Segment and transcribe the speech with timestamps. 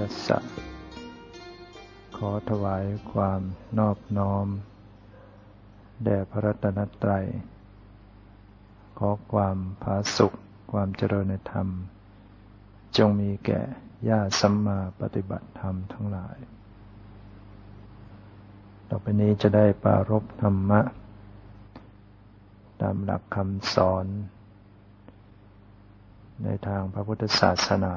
[0.00, 0.38] รัตนตยสะ
[2.16, 3.40] ขอถวายความ
[3.78, 4.46] นอบน้อม
[6.04, 7.26] แด่พระรัตนตรัย
[8.98, 10.36] ขอความผาสุข
[10.72, 11.68] ความเจริญในธรรม
[12.96, 13.60] จงมีแก่
[14.08, 16.38] ญาติสัมมาปฏิบัติธรรมทั้งหลาย
[18.88, 20.80] ต่อไปนี้จะได้ปารบธรรมะ
[22.80, 24.06] ตามหลักคำสอน
[26.42, 27.96] ในทางพระพุทธศาสนา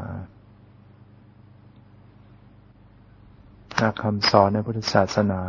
[3.82, 5.42] หลักคำสอนในพุทธศาสนา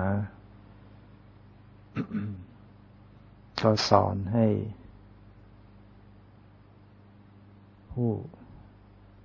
[3.62, 4.47] ก็สอนให้
[7.92, 8.11] ผู้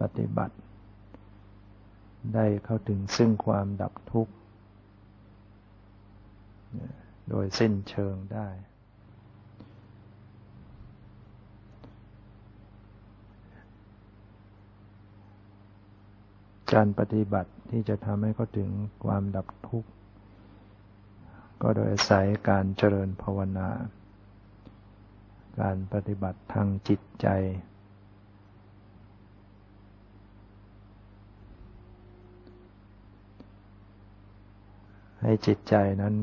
[0.01, 0.55] ปฏิบัติ
[2.33, 4.33] ได้เข้าถึงซึ่งความดับทุกข์
[7.29, 8.49] โดยสิ้นเชิงได้
[16.73, 18.69] การปฏิบัติที่จะทำให้เขาถึง
[19.05, 19.89] ความดับทุกข์
[21.61, 23.69] ก็โดยอาศัยการเจริญภาวนา
[25.61, 27.27] การปฏิบัติทางจิตใจ
[35.21, 36.15] ให้จิตใจนั้น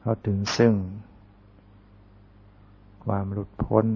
[0.00, 0.74] เข้าถึงซึ่ง
[3.04, 3.86] ความหลุดพ้น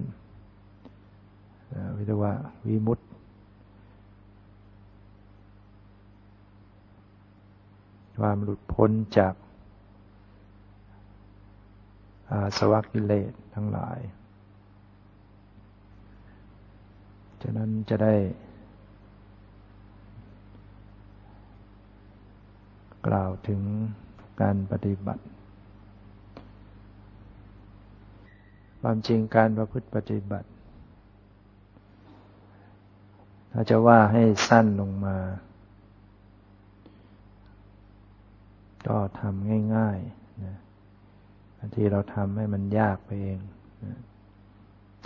[1.97, 2.33] วิทว่า
[2.69, 3.08] วิมุตต
[8.19, 9.35] ความหลุดพ้นจาก
[12.31, 13.99] อาสวะกิเลสทั้งหลาย
[17.43, 18.15] ฉะนั้นจะได้
[23.07, 23.61] กล่าวถึง
[24.41, 25.25] การปฏิบัติ
[28.81, 30.49] ความจริงการประพฤติปฏิบัติ
[33.53, 35.17] ถ้าจะว่าให้สั้นลงมา
[38.89, 40.57] ก็ทำง่ายๆนะ
[41.57, 43.41] บางทีเราทำให้มันยากไปเอง
[43.85, 43.99] นะ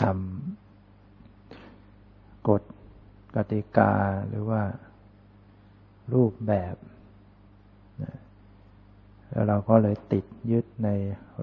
[0.03, 2.62] ทำกฎ
[3.37, 3.93] กติกา
[4.28, 4.62] หรือว่า
[6.15, 6.76] รูปแบบ
[8.03, 8.15] นะ
[9.31, 10.88] แล้วเราก็เลยติดยึดใน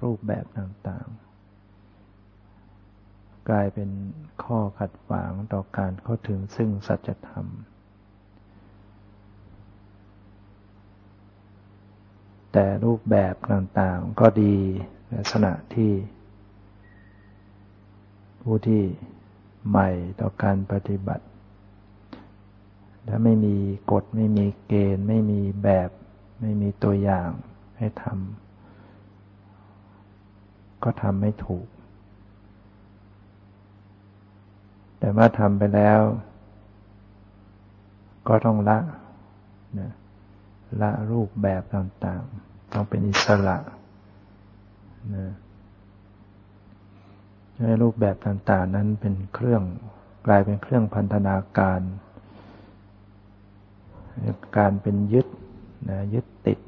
[0.04, 1.30] รูปแบบต่างๆ
[3.50, 3.90] กลายเป็น
[4.44, 7.46] ข้อขัดขวางต่อการเข้าถึงซึ่งสัจธรรม
[12.54, 14.56] แต่รูปแบบต่างๆก็ดี
[15.14, 15.92] ลักษณะที่
[18.42, 18.84] ผู้ที่
[19.70, 19.90] ใหม่
[20.20, 21.26] ต่อการปฏิบัติ
[23.08, 23.56] ถ้าไม่มี
[23.92, 25.90] กฎไม่มีเกณฑ์ ไม่มีแบบ
[26.42, 27.30] ไม่มีตัวอย่าง
[27.78, 31.68] ให้ทำก็ทำไม่ถูก
[35.00, 36.00] แต่เมื่อทำไปแล้ว
[38.28, 38.80] ก็ต้องละ
[39.80, 39.92] นะ
[40.82, 43.58] ละรูปแบบต่างๆ ต้องเป็นอิสระ
[45.16, 45.34] นะ
[47.62, 49.64] ให้รูปแบบต่างๆ นั้นเป็นเครื่อง
[50.26, 51.82] กลายเป็นเครื่องพันธนาการ
[54.58, 55.28] การเป็นยึด
[55.90, 56.60] นะยึดติด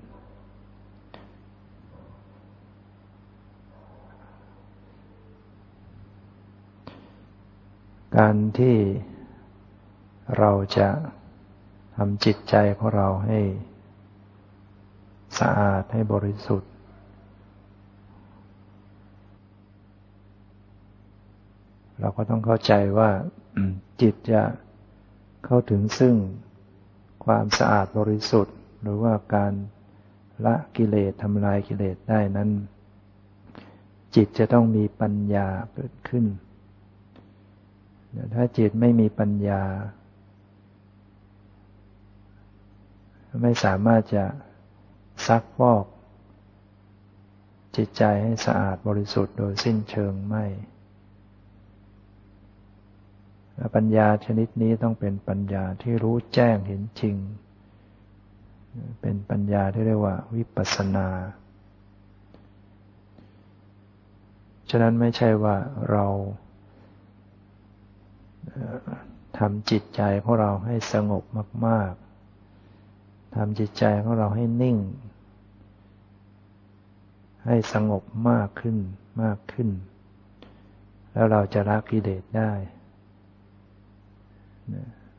[8.17, 8.77] การที่
[10.37, 10.89] เราจะ
[11.95, 13.39] ทำจิตใจของเราให้
[15.41, 16.71] สะอาดให้บริสุทธิ์
[21.99, 23.09] เราก็ต้องเข้าใจว่า
[24.01, 24.41] จิตจะ
[25.45, 26.15] เข้าถึงซึ่ง
[27.25, 29.53] ความสะอาดบริสุทธิ์ หรือว่าการ
[30.45, 32.49] ละกิเลสทำลายกิเลสได้นั้น
[34.15, 36.25] จิตจะต้องมีปัญญาเกิดขึ้น
[38.33, 39.61] ถ้าจิตไม่มีปัญญา
[43.41, 44.23] ไม่สามารถจะ
[45.27, 45.85] ซักฟอก
[47.75, 50.45] จิตใจให้สะอาดบริสุทธิ์โดยสิ้นเชิงไม่
[53.75, 57.15] ปัญญาชนิดนี้ต้องเป็นปัญญาที่รู้แจ้งเห็นจริง
[59.01, 61.07] เป็นปัญญาที่เรียกว่าวิปัสสนา
[64.69, 65.55] ฉะนั้นไม่ใช่ว่า
[65.91, 66.05] เรา
[69.37, 71.23] ทำจิตใจของเราให้สงบ
[71.67, 71.91] มาก
[72.63, 74.77] ๆทำจิตใจของเราให้นิ่ง
[77.45, 78.77] ให้สงบมากขึ้น
[79.23, 79.69] มากขึ้น
[81.13, 82.51] แล้วเราจะละกิเลสได้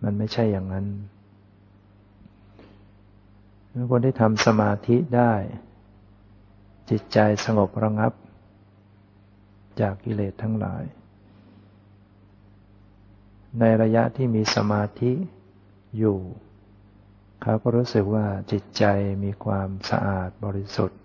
[0.03, 0.87] มันไม่ใช่อย่างนั้น
[3.91, 5.33] คนที่ทำสมาธิได้
[6.91, 8.13] จิตใจสงบระงับ
[9.81, 10.85] จากกิเลสทั้งหลาย
[13.61, 15.13] ในระยะที่มีสมาธิ
[15.99, 16.19] อยู่
[17.43, 18.85] เขาก็รู้สึกว่าจิตใจ
[19.25, 21.02] มีความสะอาดบริสุทธิ์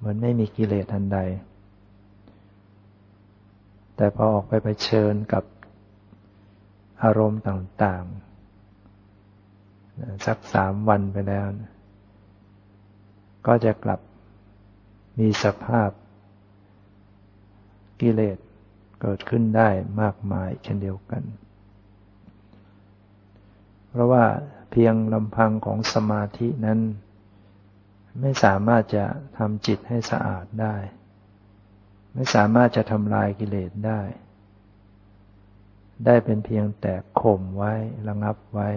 [0.00, 1.18] เหมือนไม่มีกิเลสทันใด
[3.96, 5.44] แต่พอออกไปไปเชิญกับ
[7.02, 11.46] อารมณ์ต่างๆ สักสามวันไปแล้ว
[13.46, 14.00] ก็จะกลับ
[15.18, 15.90] มีสภาพ
[18.00, 18.38] กิเลส
[19.00, 19.68] เกิดขึ้นได้
[20.00, 21.22] มากมายเช่นเดียวกัน
[23.88, 24.24] เพราะว่า
[24.70, 26.80] เพียงลำพังของสมาธินั้น
[28.20, 29.04] ไม่สามารถจะ
[29.38, 30.76] ทำจิตให้สะอาดได้
[32.14, 34.00] ไม่สามารถจะทำลายกิเลสได้
[36.06, 37.72] ได้เป็นเพียงแต่ข่มไว้
[38.08, 38.68] ระงับไว้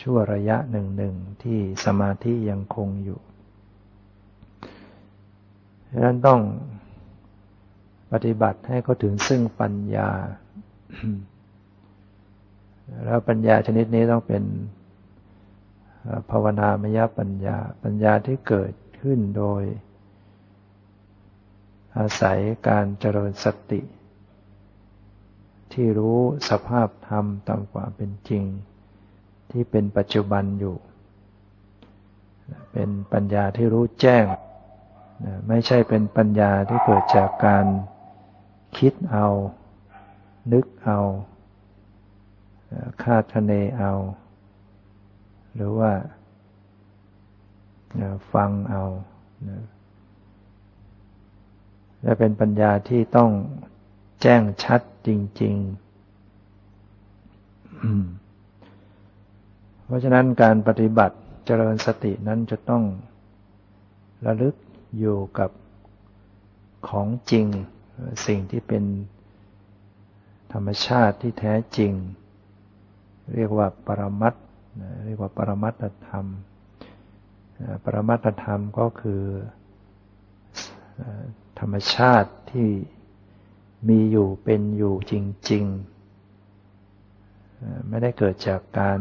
[0.00, 3.20] ชั่วระยะหนึ่งหนึ่งที่สมาธิยังคงอยู่
[5.90, 6.40] ดังนั้นต้อง
[8.12, 10.10] ปฏิบัติให้เขาถึงซึ่งปัญญา
[13.04, 14.42] แล้วปัญญาชนิดนี้ต้องเป็น
[16.30, 19.62] ภาวนามยปัญญา ปัญญาที่เกิดขึ้นโดย
[21.98, 22.38] อาศัย
[22.68, 23.80] การเจริญสติ
[25.72, 26.20] ที่รู้
[26.50, 28.44] สภาพธรรมตามความเป็นจริง
[29.50, 30.76] ที่เป็นปัจจุบันอยู่
[32.72, 34.24] เป็นปัญญาที่รู้แจ้ง
[35.48, 37.66] ไม่ใช่เป็นปัญญาที่เกิดจากการ
[38.78, 39.28] คิดเอา
[40.52, 40.98] นึกเอา
[43.02, 43.92] คาดคะเนเอา
[45.56, 45.92] หรือว่า
[48.32, 48.82] ฟังเอา
[52.02, 53.30] และเป็นปัญญาที่ต้อง
[54.22, 55.08] แจ้งชัดจ
[55.42, 55.76] ริง ๆ
[59.84, 61.16] เพราะฉะนั้นการปฏิบัติ
[61.46, 62.84] เจริญสตินั้นจะต้อง
[64.26, 64.54] ระลึก
[64.98, 65.50] อยู่กับ
[66.88, 67.46] ของจริง
[68.26, 68.84] สิ่งที่เป็น
[70.52, 71.92] ธรรมชาติที่แท้จริง
[73.34, 74.34] เรียกว่าปรมัต
[75.04, 76.26] เรียกว่าปรมัตธรรม
[77.84, 79.22] ปรมัตธรรมก็คือ
[81.58, 82.68] ธรรมชาติที่
[83.88, 85.14] มีอยู่เป็นอยู่จ
[85.50, 85.64] ริง
[87.02, 88.98] ๆ ไม่ได้เกิดจากการ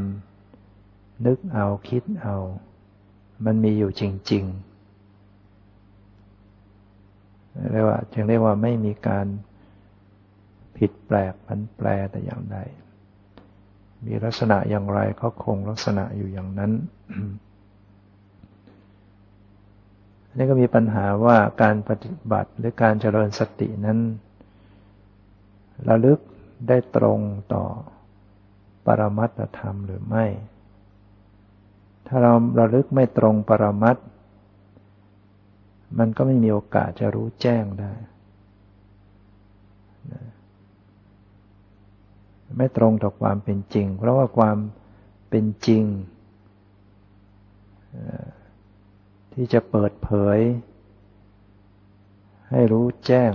[1.25, 2.36] นึกเอาคิดเอา
[3.45, 4.75] มันมีอยู่จริง ๆ
[7.72, 9.27] เรียกว่าจึงเรียกว่าไม่มีการ
[10.77, 12.57] ผิดแปลกผันแปรแต่อย่างใด
[14.05, 16.71] มีลักษณะอย่างไรก็คงลักษณะอยู่อย่างนั้น
[20.37, 23.99] นี่ก็มีปัญหาว่าการปฏิบัติหรือการเจริญสตินั้น
[25.87, 26.19] ระลึก
[26.67, 27.19] ได้ตรง
[27.53, 27.63] ต่อ
[28.85, 30.25] ปรมัตธรรมหรือไม่
[32.07, 33.97] ถ้าเราระลึกไม่ตรงปรมัต
[35.97, 37.93] มันก็ไม่มีโอกาสจะรู้แจ้งได้
[42.57, 44.57] ไม่ตรงต่อความเป็นจริง เพราะว่าความ
[45.29, 45.83] เป็นจริง
[49.33, 50.39] ที่จะเปิดเผย
[52.50, 53.31] ให้รู้แจ้ง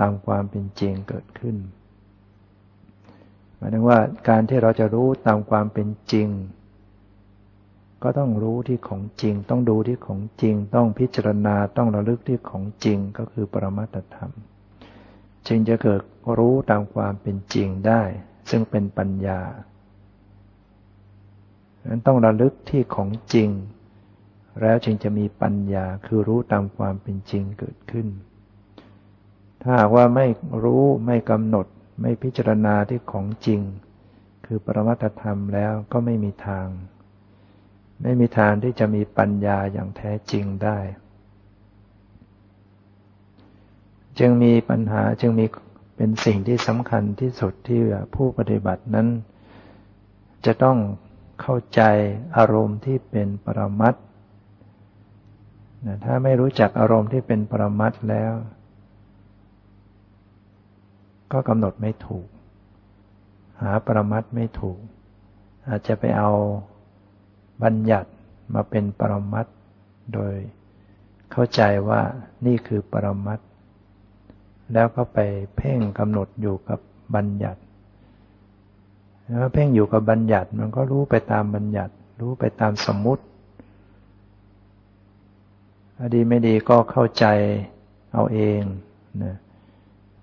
[0.00, 1.56] ตามความเป็นจริงเกิดขึ้น
[3.56, 6.28] หมายถึงว่าการที่เราจะรู้ตามความเป็นจริง
[8.02, 14.32] ก็ต้องรู้ที่ของจริง ต้องดูที่ของจริง ต้องพิจารณาต้องระลึกที่ของจริงก็คือปรมัตธรรม
[15.46, 16.00] จึงจะเกิด
[16.38, 18.02] รู้ตามความเป็นจริงได้
[18.50, 19.40] ซึ่งเป็นปัญญา
[21.86, 23.50] นั้นต้องระลึกที่ของจริง
[24.60, 28.06] แล้วจึงจะมีปัญญาคือรู้ตามความเป็นจริงเกิดขึ้น
[29.62, 30.26] ถ้าหากว่าไม่
[30.64, 31.66] รู้ไม่กำหนด
[32.00, 33.60] ไม่พิจารณาที่ของจริง
[34.46, 36.68] คือปรมัตธรรมแล้วก็ไม่มีทาง
[38.02, 40.78] ไม่มีทางที่จะมีปัญญาอย่างแท้จริงได้
[44.18, 45.46] จึงมีปัญหาจึงมี
[46.00, 47.80] เป็นสิ่งที่สำคัญที่สุดที่
[48.14, 49.08] ผู้ปฏิบัตินั้น
[50.46, 50.78] จะต้อง
[51.40, 51.82] เข้าใจ
[52.36, 53.94] อารมณ์ที่เป็นปรมัต
[56.04, 58.32] ถ้าไม่รู้จักอารมณ์ที่เป็นปรมัตแล้ว
[61.32, 62.26] ก็กำหนดไม่ถูก
[63.62, 64.78] หาปรมัตไม่ถูก
[65.68, 66.30] อาจจะไปเอา
[67.62, 68.10] บัญญัติ
[68.54, 69.46] มาเป็นปรมัต
[70.14, 70.34] โดย
[71.32, 72.00] เข้าใจว่า
[72.46, 73.38] นี่คือปรมัต
[74.72, 75.18] แล้วก็ไป
[75.56, 76.78] เพ่งกำหนดอยู่กับ
[77.14, 77.60] บัญญัติ
[79.26, 83.24] แล้วเพ่งอยู่กับบัญญัติมันก็รู้ไปตามบัญญัติ รู้ไปตามสมมุติ
[86.14, 87.24] ดีไม่ดีก็เข้าใจ
[88.12, 88.60] เอาเอง
[89.22, 89.34] นะ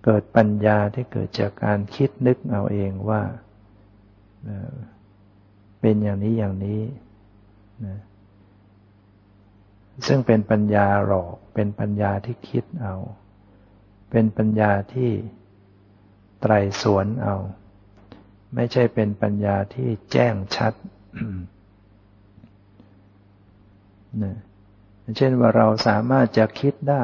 [0.03, 3.21] เกิดปัญญาที่เกิดจากการคิดนึกเอาเองว่า
[5.79, 6.81] เป็นอย่างนี้อย่างนี้
[7.85, 7.97] นะ
[10.07, 12.95] ซึ่งเป็นปัญญาหลอก เป็นปัญญาที่คิดเอา
[14.17, 15.11] เป็นปัญญาที่
[16.41, 17.35] ไตรสวนเอา
[18.55, 20.73] ไม่ใช่เป็นปัญญาที่แจ้งชัด
[24.23, 24.35] นะ
[25.17, 27.03] เช่นว่าเราสามารถจะคิดได้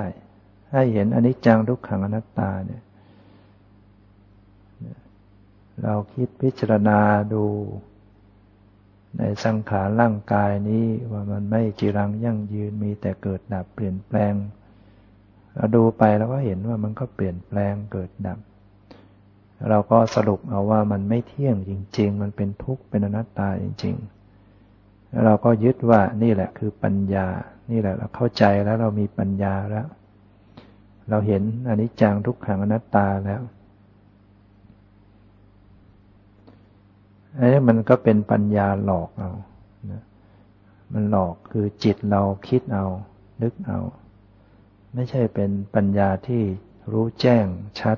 [0.71, 2.83] ให้เห็นอนิจจังทุกขังอนัตตาเนี่ย
[5.83, 6.99] เราคิดพิจารณา
[7.33, 7.45] ดู
[9.17, 14.35] ในสังขารร่างกายนี้ว่ามันไม่จีรังยั่งยืนมีแต่เกิดดับเปลี่ยนแปลง
[15.55, 18.39] เราดูไปแล้วก็เห็นว่ามันก็เปลี่ยนแปลงเกิดดับ
[19.69, 27.27] เราก็สรุปเอาว่ามันไม่เที่ยงจริง ๆ มันเป็นทุกข์เป็นอนัตตาจริงๆแล้วเราก็ยึดว่านี่แหละคือปัญญา
[27.71, 29.87] นี่แหละเราเข้าใจแล้วเรามีปัญญาแล้ว
[31.09, 33.41] เราเห็นอนิจจังทุกขังอนัตตาแล้ว
[37.37, 39.31] อันนี้มันก็เป็นปัญญาหลอกเอา
[40.93, 42.85] มันหลอกคือจิตเราคิดเอา
[43.41, 43.79] นึกเอา
[44.93, 46.43] ไม่ใช่เป็นปัญญาที่
[46.91, 47.45] รู้แจ้ง
[47.79, 47.97] ชัด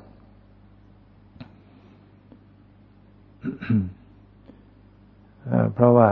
[5.74, 6.10] เพราะว่า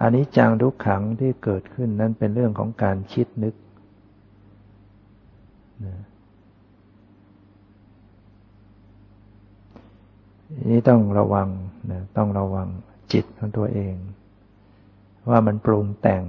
[0.00, 3.54] อันนี้จังทุกขังที่เกิดขึ้นนั้นเป็นเรื่องของการคิดนึก
[10.70, 11.48] นี่ต้องระวัง
[11.90, 12.68] นะต้องระวัง
[13.12, 13.94] จิตของตัวเอง
[15.30, 16.22] ว่ามันปรุงแต่ง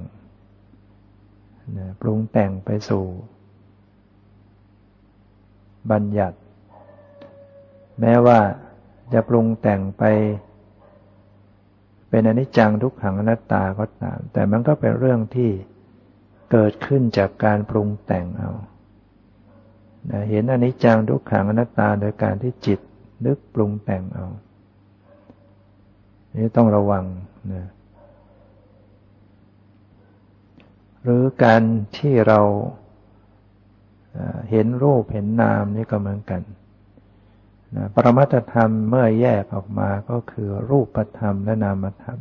[1.77, 3.05] นะปรุงแต่งไปสู่
[5.91, 6.37] บัญญัติ
[8.01, 8.39] แม้ว่า
[9.13, 10.03] จะปรุงแต่งไป
[12.09, 15.51] เป็นอนิจจังทุกขังอนัตตาก็ตาม แต่มันก็เป็นเรื่องที่
[16.51, 18.51] เกิดขึ้นจากการปรุงแต่งเอา
[20.29, 22.79] เห็นอนิจจังทุกขังอนัตตาโดยการที่จิต
[23.25, 24.27] นึกปรุงแต่งเอา
[26.35, 27.05] นี่ต้องระวัง
[27.53, 27.63] นะ
[31.09, 31.61] หรือการ
[31.97, 32.39] ที่เรา
[34.49, 36.41] เห็นรูปเห็นนามนี่ก็เหมือนกัน
[37.75, 42.19] นะปรมัตธรรมเมื่อแยกออกมาก็คือรูปธรรมและนามธรรม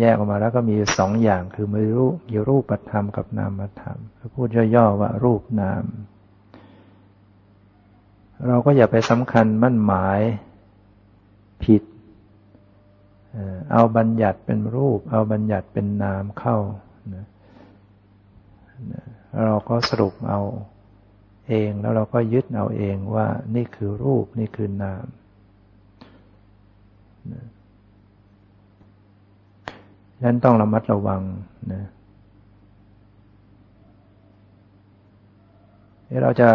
[0.00, 3.98] แยกออกมาแล้วก็มีสองอย่างคือมีรูปมีรูปธรรมกับนามธรรม
[4.34, 5.84] พูดย่อๆว่ารูปนาม
[8.46, 10.20] เราก็อย่าไปสำคัญมั่นหมาย
[11.64, 11.82] ผิด
[13.72, 16.56] เอาบัญญัติเป็นรูป เอาบัญญัติเป็นนามเข้า
[19.46, 20.40] เราก็สรุปเอา
[21.48, 25.06] เองแล้วเราก็ยึดเอาเองว่านี่คือรูปนี่คือนาม
[30.24, 31.22] นั้นต้องระมัดระวัง
[31.72, 31.84] นะ
[36.22, 36.50] เราจะ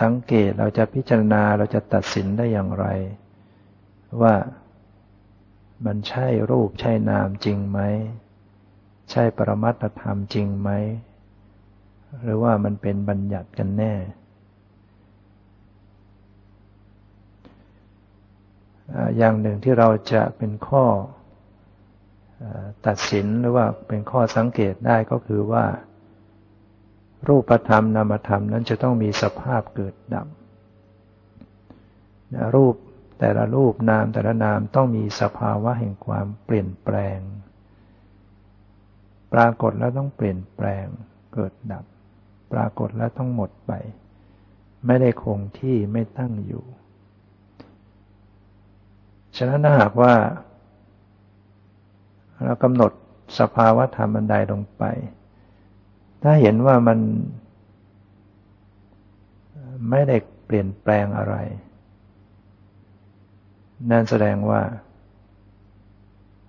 [0.00, 2.86] สังเกตเราจะพิจารณาเราจะตัดสินได้อย่างไร
[4.22, 4.34] ว่า
[5.86, 7.78] มันใช่รูปใช่นามจริงไหม
[9.10, 10.70] ใช่ปรมัตธรรมจริงไหม
[12.22, 13.94] หรือว่ามันเป็นบัญญัติกันแน่
[19.16, 20.84] อย่างหนึ่งที่เราจะเป็นข้อ
[22.86, 25.64] ตัดสินหรือว่าเป็นข้อสังเกตได้ก็คือว่า
[27.28, 30.26] รูปธรรมนามธรรมนั้นจะต้องมีสภาพเกิดดับ
[32.54, 32.74] รูป
[33.18, 37.18] แต่ละรูปนามแต่ละนามต้องมีสภาวะแห่งความเปลี่ยนแปลง
[39.32, 40.86] ปรากฏแล้วต้องเปลี่ยนแปลง
[41.34, 41.84] เกิดดับ
[42.52, 43.72] ปรากฏแล้วต้องหมดไป
[44.86, 46.64] ไม่ได้คงที่ไม่ตั้งอยู่
[49.36, 50.14] ฉะนั้นถ้าหากว่า
[52.44, 52.92] เรากำหนด
[53.38, 54.82] สภาวะธรรมอันใดลงไป
[56.22, 56.98] ถ้าเห็นว่ามัน
[59.90, 61.36] ไม่ได้เปลี่ยนแปลงอะไร
[63.90, 64.62] นั่นแสดงว่า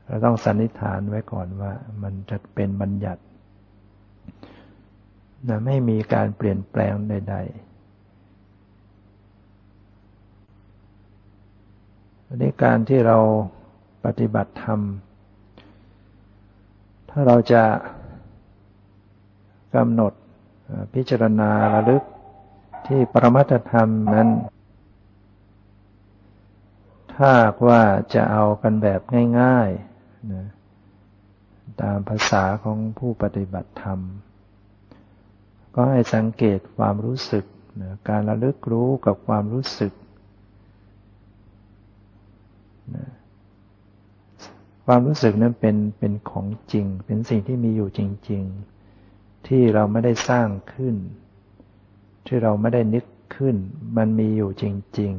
[0.08, 1.72] เราต้องสันนิษฐานไว้ก่อนว่า
[2.04, 3.22] มันจะเป็นบัญญัติ
[5.48, 7.72] นะไม่มีการเปลี่ยนแปลงใดๆ
[12.28, 13.18] อันนี้การที่เรา
[14.06, 14.80] ปฏิบัติธรรม
[17.10, 17.64] ถ้าเราจะ
[19.76, 20.14] กำหนด
[20.94, 22.04] พิจารณาระลึก
[22.88, 24.30] ที่ปรมัตธรรมนั้น
[27.16, 27.34] ถ้า
[27.68, 27.82] ว่า
[28.14, 29.02] จะเอากันแบบ
[29.40, 30.48] ง่ายๆนะ
[31.82, 34.00] ตามภาษาของผู้ปฏิบัติธรรม
[35.76, 37.46] ก็ให้สังเกตความรู้สึก
[37.82, 39.94] นะการระลึกรู้กับความรู้สึก
[44.86, 48.44] ความรู้สึกนั้นเป็นเป็นของจริง เป็นสิ่งที่มีอยู่จริง
[48.96, 50.96] ๆ ที่เราไม่ได้สร้างขึ้น
[52.28, 53.56] ที่เราไม่ได้นึกขึ้น
[53.98, 54.66] มันมีอยู่จ
[55.00, 55.14] ริง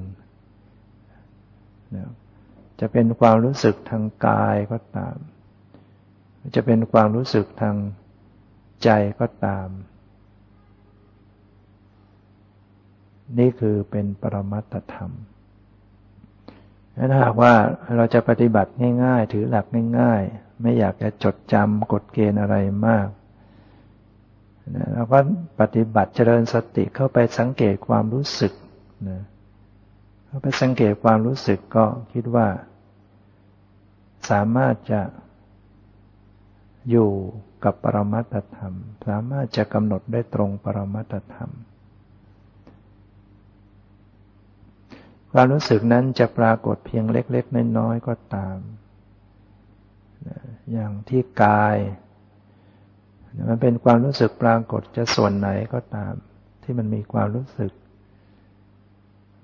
[1.19, 5.17] ๆจะเป็นความรู้สึกทางกายก็ตาม
[6.55, 7.77] จะเป็นความรู้สึกทาง
[8.85, 8.91] ใจ
[9.21, 9.69] ก็ตาม
[13.39, 15.11] นี่คือเป็นปรมัตธรรม
[17.11, 17.55] ถ้าหากว่า
[17.97, 18.71] เราจะปฏิบัติ
[19.05, 19.67] ง่ายๆ ถือหลัก
[19.99, 23.09] ง่ายๆ ไม่อยากจะจดจำกฎเกณฑ์อะไรมาก
[24.95, 25.19] เราก็
[25.61, 28.53] ปฏิบัติเจริญสติเข้าไปสังเกตความรู้สึก
[29.09, 29.23] นะ
[30.27, 32.49] เข้าไปสังเกตความรู้สึกก็คิดว่า
[34.31, 35.03] สามารถจะ
[36.91, 37.11] อยู่
[37.65, 38.75] กับปรมัตธรรม
[39.09, 41.51] สามารถจะกำหนดได้ตรงปรมัตธรรม
[45.33, 48.57] ความรู้สึกนั้นจะปรากฏเพียงเล็ก ๆ น้อยๆก็ตาม
[50.73, 51.77] อย่างที่กาย
[53.49, 56.13] มันเป็นความรู้สึกปรากฏจะส่วนไหนก็ตาม
[56.63, 57.73] ที่มันมีความรู้สึก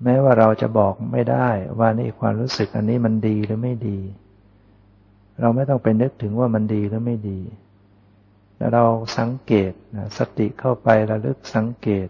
[0.03, 3.99] แม้ว่าเราจะบอกไม่ได้ว่านี่ความรู้สึกอันนี้มันดีหรือไม่ดี
[5.41, 7.39] เราไม่ต้องไปนึกถึงว่ามันดีหรือไม่ดี
[8.55, 8.85] แต่เรา
[9.17, 9.71] สังเกต
[10.17, 12.07] สติเข้าไประลึกสังเกต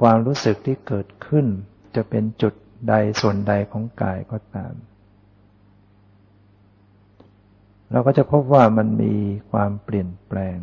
[0.00, 1.46] ความรู้สึกที่เกิดขึ้น
[1.96, 2.54] จะเป็นจุด
[2.88, 4.74] ใดส่วนใดของกายก็ตาม
[7.92, 9.14] เราก็จะพบว่ามันมี
[9.50, 10.58] ความเปลี่ยนแปลง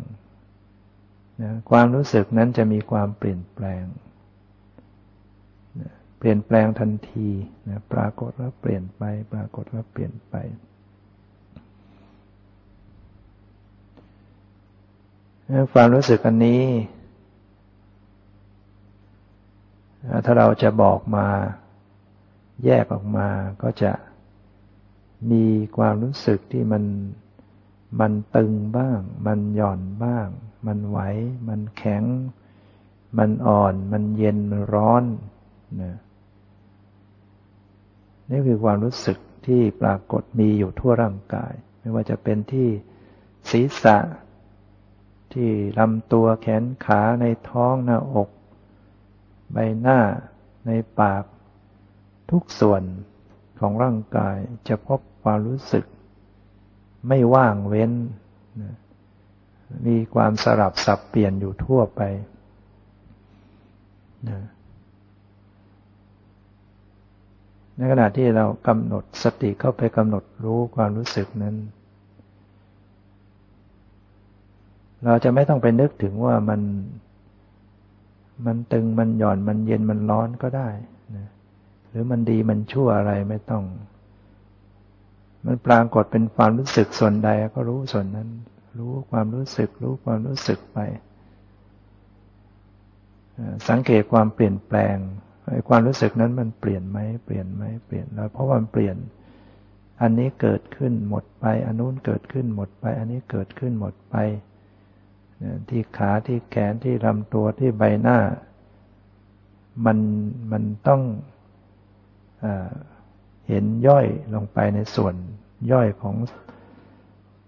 [1.44, 3.84] นะความรู้สึกนั้นจะมีความเปลี่ยนแปลง
[5.82, 7.30] นะเปลี่ยนแปลงทันที
[7.70, 9.04] นะปรากฏว่าเปลี่ยนไป
[9.34, 10.36] ปรากฏว่าเปลี่ยนไป
[15.74, 16.62] ความรู้สึกอันนี้
[20.26, 21.28] ถ้าเราจะบอกมา
[22.66, 23.28] แยกออกมา
[23.62, 23.92] ก็จะ
[25.32, 25.46] มี
[25.78, 26.84] ความรู้สึกที่มัน
[28.00, 30.28] มันตึงบ้าง มันหย่อนบ้าง
[30.68, 31.00] มันไหว
[31.48, 32.04] มันแข็ง
[33.18, 35.04] มันอ่อน มันเย็น มันร้อน
[35.82, 35.96] นะ
[38.30, 42.70] นี่คือความรู้สึกที่ปรากฏมีอยู่ทั่วร่างกาย ไม่ว่าจะเป็นที่
[43.50, 43.98] ศีรษะ
[45.34, 48.30] ที่ลำตัวแขนขาในท้องหน้าอก
[49.54, 50.00] ใบหน้า
[50.68, 51.24] ในปาก
[52.32, 52.84] ทุกส่วน
[53.60, 55.86] ของร่างกายจะพบความรู้สึก
[57.08, 57.92] ไม่ว่างเว้น
[59.88, 62.02] มีความสลับสับเปลี่ยนอยู่ทั่วไป
[67.76, 71.56] ในขณะที่เรากำหนดสติเข้าไปกำหนดรู้ความรู้สึกนั้น
[75.06, 76.62] เราจะไม่ต้องไปนึกถึงว่ามัน
[78.46, 80.70] มันตึงมันหย่อนมันเย็นมันร้อนก็ได้
[81.16, 81.28] นะ
[81.90, 83.64] หรือมันดีมันชั่วอะไรไม่ต้อง
[85.46, 88.30] มันปรากฏเป็นความรู้สึกส่วนใดก็รู้ส่วนนั้น
[88.80, 90.80] รู้ความรู้สึก รู้ความรู้สึกไป
[93.70, 94.96] สังเกตความเปลี่ยนแปลง
[95.70, 98.96] ความรู้สึกนั้นมันเปลี่ยนไหมเปลี่ยนไหมเปลี่ยนแล้วเพราะว่ามันเปลี่ยน
[100.02, 104.16] อันนี้เกิดขึ้นหมดไป อันนู้นเกิดขึ้นหมดไป อันนี้เกิดขึ้นหมดไป
[105.70, 108.20] ที่ขาที่แขนที่ลำตัวที่ใบหน้า
[109.86, 109.98] มัน
[110.52, 111.02] มันต้อง
[113.48, 115.14] เห็นย่อยลงไปในส่วน
[115.72, 116.16] ย่อยของ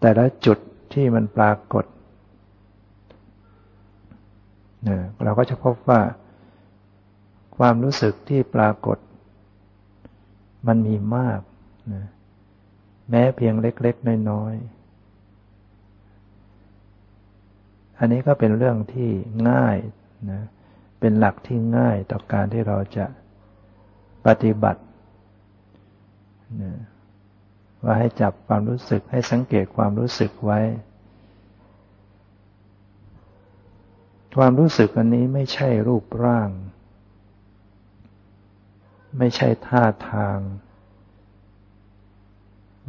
[0.01, 0.57] แต่ละจุด
[0.93, 1.85] ที่มันปรากฏ
[5.23, 6.01] เราก็จะพบว่า
[7.57, 8.97] ความรู้สึกที่ปรากฏ
[10.67, 11.39] มันมีมาก
[11.93, 12.05] นะ
[13.09, 14.78] แม้เพียงเล็ก ๆ น้อยๆ
[17.99, 19.11] อันนี้ก็เป็นเรื่องที่
[19.49, 19.77] ง่าย
[20.31, 20.43] นะ
[20.99, 23.05] เป็นหลักที่ง่ายต่อการที่เราจะ
[24.25, 24.81] ปฏิบัติ
[27.83, 30.59] ว่าให้จับความรู้สึกให้สังเกตความรู้สึกไว้
[34.37, 36.49] ความรู้สึกอันนี้ไม่ใช่รูปร่าง
[39.17, 40.37] ไม่ใช่ท่าทาง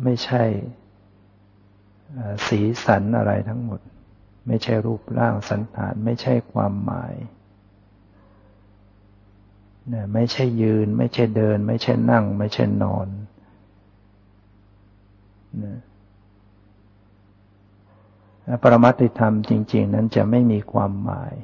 [0.05, 0.45] ไม่ใช่
[2.47, 3.81] สีสันอะไรทั้งหมด
[4.47, 7.15] ไม่ใช่รูปร่างสันฐาน ไม่ใช่ความหมาย
[9.93, 13.09] นะไม่ใช่ยืน ไม่ใช่เดิน ไม่ใช่นั่ง ไม่ใช่นอน
[15.65, 15.77] นะ
[18.63, 21.35] ปรมัติธรรมจริง ๆ นั้นจะไม่มีความหมาย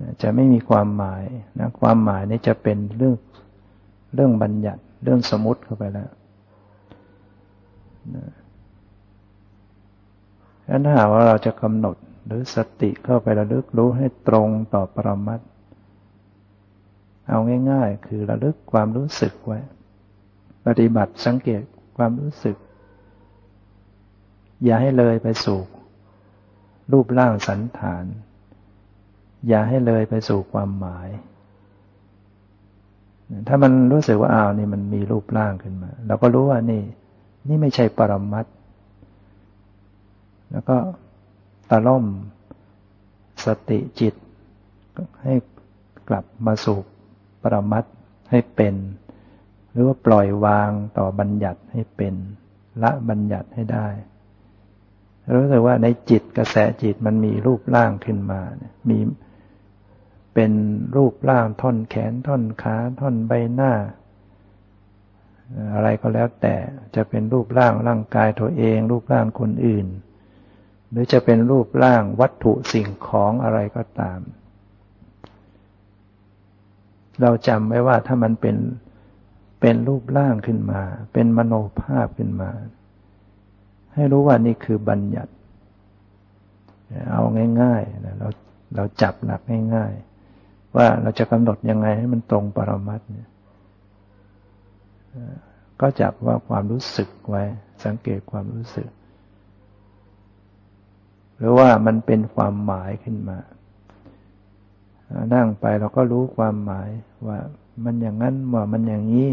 [0.00, 1.24] นะจะไม่มีความหมาย
[1.58, 3.16] นะความหมายนี่จะเป็นเรื่อง
[4.14, 6.10] เรื่องบัญญัติ เรื่องสมมติเข้าไปแล้ว
[8.14, 8.24] นะ
[10.84, 11.96] ถ้าหากว่าเราจะกำหนด
[12.26, 15.40] หรือสติเข้าไประลึกรู้ให้ตรงต่อปรมัต
[17.28, 17.38] เอา
[17.70, 19.58] ง่าย ๆ คือระลึกความรู้สึกไว้
[20.66, 21.62] ปฏิบัติสังเกต
[21.96, 22.56] ความรู้สึก
[24.64, 25.60] อย่าให้เลยไปสู่
[26.92, 28.04] รูปร่างสันฐาน
[29.48, 31.08] อย่าให้เลยไปสู่ความหมาย
[33.48, 36.82] ถ้ามันรู้สึกว่าอ้าวนี่มันมีรูปร่างขึ้นมาเราก็รู้ว่านี่
[37.48, 38.46] นี่ไม่ใช่ปรมัต
[40.54, 40.78] แล้วก็
[41.70, 42.04] ตะล่อม
[43.44, 44.14] สติจิต
[45.22, 45.34] ให้
[46.08, 46.78] กลับมาสู่
[47.42, 47.84] ปรมัต
[48.30, 48.74] ให้เป็น
[49.70, 52.14] หรือว่าปล่อยวางต่อบัญญัติให้เป็น
[52.82, 53.88] ละบัญญัติให้ได้
[55.36, 58.40] รู้สึกว่าในจิตกระแสจิตมันมีรูปร่างขึ้นมา
[58.88, 58.98] มี
[60.34, 60.52] เป็น
[60.96, 63.72] รูปร่างท่อนแขนท่อนขาท่อนใบหน้า
[65.74, 66.56] อะไรก็แล้วแต่
[66.94, 69.86] จะเป็นรูปร่างร่างกายตัวเอง รูปร่างคนอื่น
[70.94, 74.20] หรือจะเป็นรูปร่างวัตถุสิ่งของอะไรก็ตาม
[77.22, 78.56] เราจำไว้ว่าถ้ามันเป็น
[79.60, 82.50] เป็นรูปร่างขึ้นมา เป็นมโนภาพขึ้นมา
[83.94, 85.32] ให้รู้ว่านี่คือบัญญัติ
[87.10, 87.22] เอา
[87.62, 88.28] ง่ายๆนะเรา
[88.76, 89.40] เราจับหลัก
[89.74, 93.28] ง่ายๆ ว่าเราจะกำหนดยังไงให้มันตรงปรมัตเนี่ย
[95.80, 97.42] ก็จับว่าความรู้สึกไว้
[97.84, 98.88] สังเกตความรู้สึก
[101.38, 103.38] หรือว่ามันเป็นความหมายขึ้นมา
[105.34, 106.88] นั่งไปเราก็รู้ความหมาย
[107.26, 107.38] ว่า
[107.84, 109.30] มันอย่างนั้นว่ามันอย่างนี้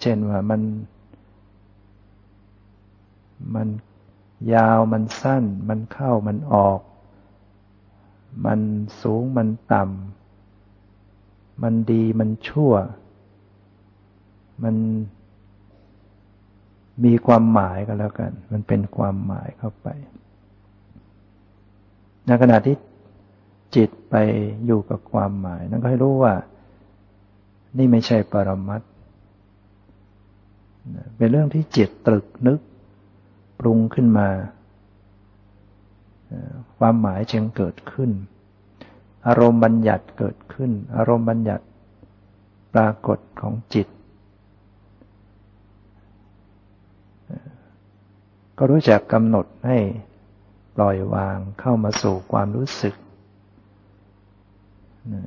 [0.00, 0.62] เช่นว่ามัน
[3.54, 3.68] มัน
[4.54, 6.80] ยาวมันสั้น มันเข้ามันออก
[8.46, 8.60] มัน
[9.02, 12.72] สูงมันต่ำ มันดีมันชั่ว
[14.62, 14.76] มัน
[17.04, 19.88] มีความหมายก็แล้วกัน มันเป็นความหมายเข้าไป
[22.26, 22.76] ในขณะที่
[23.76, 24.14] จิตไป
[24.66, 26.34] อยู่กับความหมาย นั่นก็ให้รู้ว่า
[27.78, 28.82] นี่ไม่ใช่ปรมัต
[31.16, 32.60] เป็นเรื่องที่จิตตรึกนึก
[33.58, 34.28] ปรุงขึ้นมา
[36.78, 38.10] ความหมายจึงเกิดขึ้น
[39.26, 41.64] อารมณ์บัญญัติเกิดขึ้น อารมณ์บัญญัติ
[42.74, 43.86] ปรากฏของจิต
[48.64, 49.78] ก็รู้จักกำหนดให้
[50.76, 52.94] ปล่อยวางเข้ามาสู่ความรู้สึก
[55.12, 55.24] นะ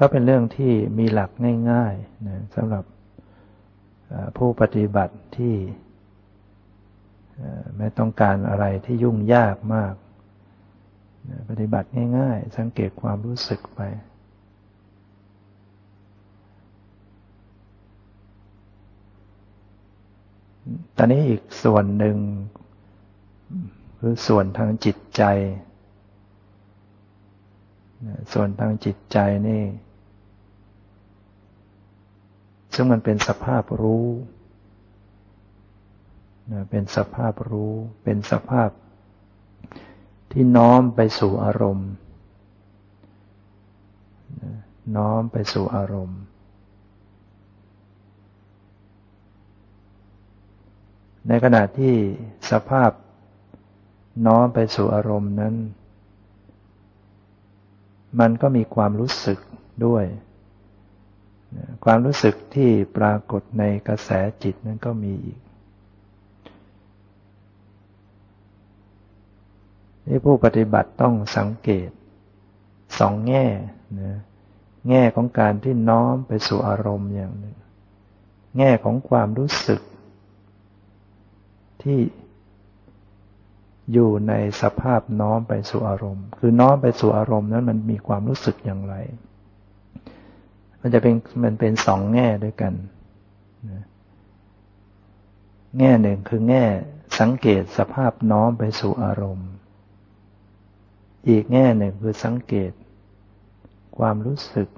[0.00, 1.30] ก็เป็นเรื่องที่มีหลัก
[1.70, 2.84] ง่ายๆนะสำหรับ
[4.36, 5.54] ผู้ปฏิบัติที่
[7.78, 9.94] ไม่ต้องการอะไรที่ยุ่งยากมาก
[11.50, 13.80] ปฏิบัติง่าย ๆ สังเกตความรู้สึกไป
[20.96, 22.16] ตอนนี้อีกส่วนหนึ่ง
[23.98, 25.22] คือส่วนทางจิตใจ
[28.32, 29.64] ส่วนทางจิตใจนี่
[32.74, 34.06] ซึ่งมันเป็นสภาพรู้
[36.70, 37.72] เป็นสภาพรู้
[38.04, 38.70] เป็นสภาพ
[40.30, 41.90] ที่น้อมไปสู่อารมณ์
[44.96, 46.20] น้อมไปสู่อารมณ์
[51.28, 51.94] ในขณะที่
[52.50, 52.90] สภาพ
[54.26, 55.54] น้อมไปสู่อารมณ์นั้น
[58.20, 59.38] มันก็มีความรู้สึก
[59.86, 60.04] ด้วย
[61.84, 64.10] ความรู้สึกที่ปรากฏในกระแส
[64.42, 65.38] จิตนั้นก็มีอีก
[70.06, 71.90] นี่ผู้ปฏิบัติต้องสังเกต
[72.98, 73.46] สองแง่
[74.00, 74.18] นะ
[74.88, 77.56] แง่ของการที่น้อมไปสู่อารมณ์อย่างหนึ่ง
[78.58, 79.80] แง่ของความรู้สึก
[81.84, 82.00] ที่
[83.92, 88.94] อยู่ในสภาพน้อมไปสู่อารมณ์ คือน้อมไปสู่อารมณ์นั้นมันมีความรู้สึกอย่างไร
[90.80, 92.74] มันจะเป็นมันเป็นสองแง่ด้วยกัน
[95.78, 96.64] แง่หนึ่งคือแง่
[97.20, 99.48] สังเกตสภาพน้อมไปสู่อารมณ์
[101.28, 102.72] อีกแง่หนึ่งคือสังเกต
[103.98, 104.68] ความรู้สึก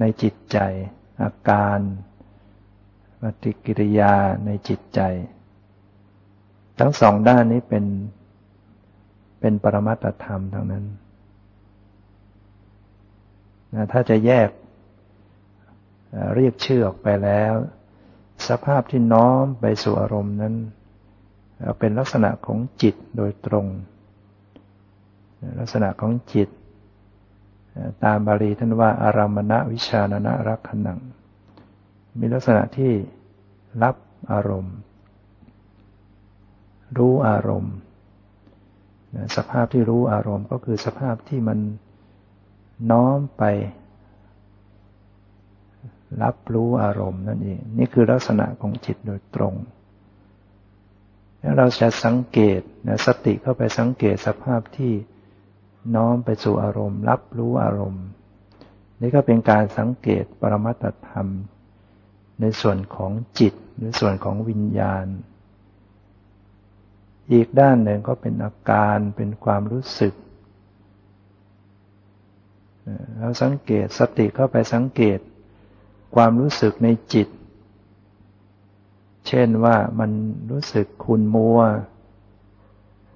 [0.00, 0.58] ในจิตใจ
[1.22, 1.78] อาการ
[3.20, 5.00] ปฏิกิริยาในจิตใจ
[6.78, 7.84] ทั้งสองด้านนี้เป็น
[9.40, 10.84] เป็นปรมัตธรรมทั้งนั้น
[13.74, 14.50] นะถ้าจะแยก
[16.34, 17.54] เรียกชื่อออกไปแล้ว
[18.48, 20.54] สภาพที่น้อมไปสู่อารมณ์นั้น
[21.78, 23.66] เป็นลักษณะของจิตโดยตรง
[25.58, 26.48] ลักษณะของจิต
[28.04, 31.00] ตามบาลีท่านว่าอารามณะวิชานะรักขณัง
[32.20, 32.92] มีลักษณะที่
[33.82, 33.96] รับ
[34.32, 34.76] อารมณ์
[36.98, 37.74] รู้อารมณ์
[39.36, 41.58] สภาพที่รู้อารมณ์ก็คือสภาพที่มัน
[42.90, 43.44] น้อมไป
[46.22, 49.54] รับรู้อารมณ์นั่นเอง นี่คือลักษณะของจิตโดยตรง
[51.40, 54.92] แล้วเราจะสังเกตนะสติเข้าไปสังเกตสภาพที่
[55.96, 58.04] น้อมไปสู่อารมณ์ รับรู้อารมณ์
[59.00, 61.28] นี่ก็เป็นการสังเกตปรมัตธรรม
[62.40, 65.06] ในส่วนของจิตหรือส่วนของวิญญาณ
[67.32, 70.14] อีกด้านหนึ่งก็เป็นอาการเป็นความรู้สึก
[73.18, 75.18] เราสังเกตสติเข้าไปสังเกต
[76.14, 77.28] ความรู้สึกในจิต
[79.26, 80.10] เช่นว่ามัน
[80.50, 81.60] รู้สึกคุณมัว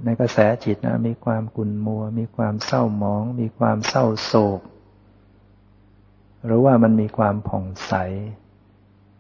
[0.05, 4.61] ในกระแสจิตนะมีความขุนมัว มีความเศร้าหมอง มีความเศร้าโศก
[6.47, 7.93] หรือว่ามันมีความผ่องใส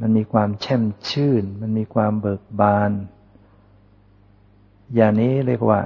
[0.00, 2.90] มันมีความแช่มชื่น มันมีความเบิกบาน
[4.94, 5.80] อย่างนี้เรียกว่า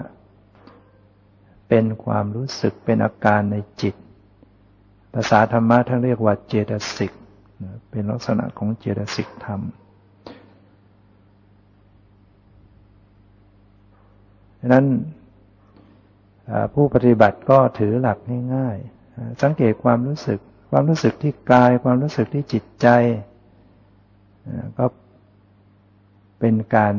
[1.68, 3.94] เป็นความรู้สึกเป็นอาการในจิต
[5.14, 7.12] ภาษาธรรมะท่านเรียกว่าเจตสิก
[7.90, 9.60] เป็นลักษณะของเจตสิกธรรม
[14.60, 14.86] ดังนั้น
[16.74, 18.18] ผู้ปฏิบัติก็ถือหลัก
[18.54, 20.38] ง่ายๆ สังเกตความรู้สึก
[20.70, 22.88] ความรู้สึกที่กาย ความรู้สึกที่จิตใจ
[24.78, 24.86] ก็
[26.40, 26.94] เป็นการ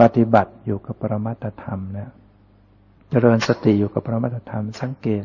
[0.00, 2.10] ปฏิบัติอยู่กับปรมัตธรรมแล้ว
[3.10, 5.24] เจริญสติอยู่กับปรมัตธรรม สังเกต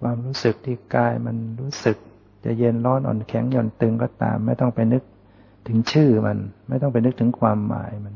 [0.00, 1.96] ความรู้สึกที่กายมันรู้สึก
[2.44, 5.02] จะเย็นร้อนอ่อนแข็งหย่อนตึงก็ตาม ไม่ต้องไปนึก
[5.66, 8.14] ถึงชื่อมัน ไม่ต้องไปนึกถึงความหมายมัน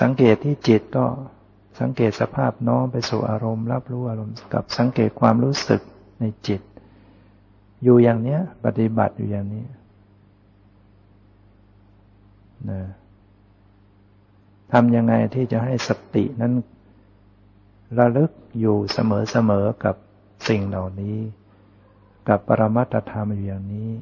[0.00, 1.04] สังเกตที่จิตก็
[1.80, 5.80] สังเกตสภาพน้อมไปสู่อารมณ์ รับรู้อารมณ์กับสังเกตความรู้สึก
[6.20, 6.60] ในจิต
[7.84, 9.64] อยู่อย่างเนี้ย ปฏิบัติอยู่อย่างนี้
[12.70, 12.80] นะ
[14.72, 16.52] ทำยังไงที่จะให้สตินั้น
[17.98, 19.96] ระลึกอยู่เสมอๆกับ
[20.48, 21.16] สิ่งเหล่านี้
[22.28, 23.92] กับปรมัตธรรมอยู่อย่างนี้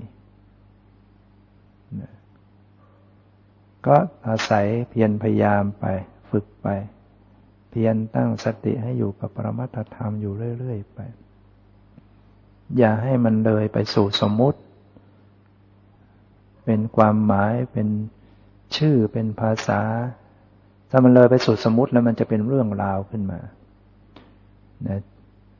[3.86, 3.96] ก็
[4.28, 5.84] อาศัยเพียรพยายามไป
[6.30, 6.68] ฝึกไป
[7.70, 10.98] เพียรตั้งสติให้อยู่กับปรมัตธรรมอยู่เรื่อยๆไป
[12.78, 14.60] อย่าให้มันเลยไปสู่สมมุติ
[16.64, 17.88] เป็นความหมายเป็น
[18.76, 19.80] ชื่อเป็นภาษา
[20.90, 23.40] ถ้ามันเลยไปสู่สมมุติแล้วมันจะเป็นเรื่องราวขึ้นมา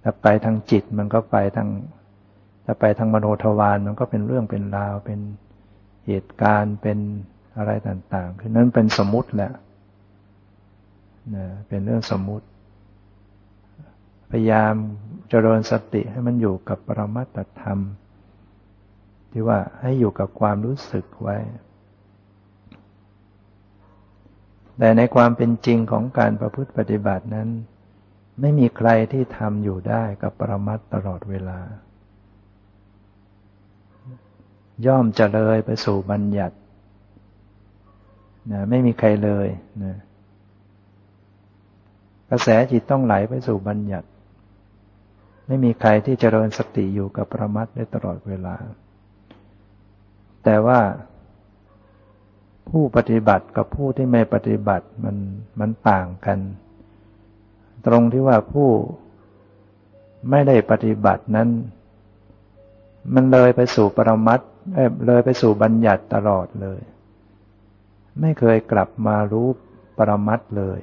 [0.03, 1.68] ถ้าไปทางจิตมันก็ไปทาง
[2.64, 5.20] ถ้าไปทางมโนทวารมันก็เป็นเรื่องเป็นราวเป็น
[6.07, 6.98] เหตุการณ์เป็น
[7.57, 9.53] อะไรต่างๆคือนั้นเป็นสมมุติแหละ
[11.37, 12.46] นะเป็นเรื่องสมมุติ
[14.31, 14.75] พยายาม
[15.29, 17.79] เจริญสติให้มันอยู่กับปรมัตถธรรม
[19.31, 21.37] ที่ว่าให้อยู่กับความรู้สึกไว้
[24.83, 27.49] แต่ในความเป็นจริงของการประพฤติปฏิบัตินั้น
[28.40, 31.59] ไม่มีใครที่ทำอยู่ได้กับประมัตตลอดเวลา
[34.87, 36.57] ย่อมจะเลยไปสู่บัญญัติ
[38.53, 39.49] นะไม่มีใครเลย
[39.85, 39.97] นะ
[42.31, 44.09] กระแสจิตต้องไหลไปสู่บัญญัติ
[45.47, 48.57] ไม่มีใครที่จเจริญสติอยู่กับประมัดได้ตลอดเวลา
[50.45, 50.81] แต่ว่า
[52.68, 55.16] ผู้ปฏิบัติกับผู้ที่ไม่ปฏิบัติมัน
[55.61, 56.38] มันต่างกัน
[57.87, 58.68] ตรงที่ว่าผู้
[60.31, 61.48] ไม่ได้ปฏิบัตินั้น
[63.14, 64.40] มันเลยไปสู่ปรมัต
[65.07, 66.81] เลยไปสู่บัญญัติตลอดเลย
[68.20, 69.48] ไม่เคยกลับมารู้
[69.98, 70.81] ปรมัตเลย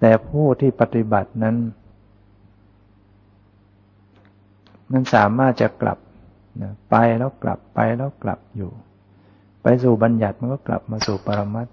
[0.00, 1.56] แต่ผู้ที่ปฏิบัตินั้น
[4.92, 5.98] มันสามารถจะกลับ
[6.62, 8.70] นะไปแล้วกลับไปแล้วกลับอยู่
[9.64, 11.66] ไปสู่บัญญัติมันก็กลับมาสู่ปรมัต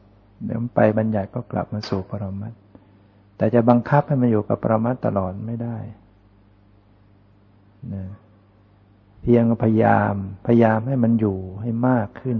[0.45, 2.53] เดี๋ยวไปบัญญัติก็กลับมาสู่ปรมัต
[3.37, 5.77] แต่จะบังคับให้มันอยู่กับปรมัตตลอดไม่ได้
[7.93, 8.03] นะ
[9.21, 10.13] เพียงพยายาม
[10.45, 12.37] พยายามให้มันอยู่ให้มากขึ้น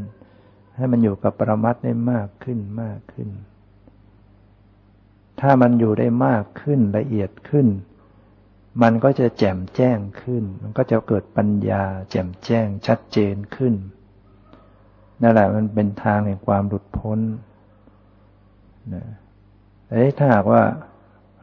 [0.77, 3.29] ให้มันอยู่กับปรมัตได้มากขึ้นมากขึ้น
[5.39, 7.67] ถ้ามันอยู่ได้มากขึ้นละเอียดขึ้น
[8.81, 13.73] มันก็จะแจ่มแจ้งขึ้น มันก็จะเกิดปัญญา แจ่มแจ้งชัดเจนขึ้น
[15.21, 17.19] นั่นแหละมันเป็นทางแห่งความหลุดพ้น
[18.93, 19.03] นะ
[19.85, 20.63] แต่ถ้าหากว่า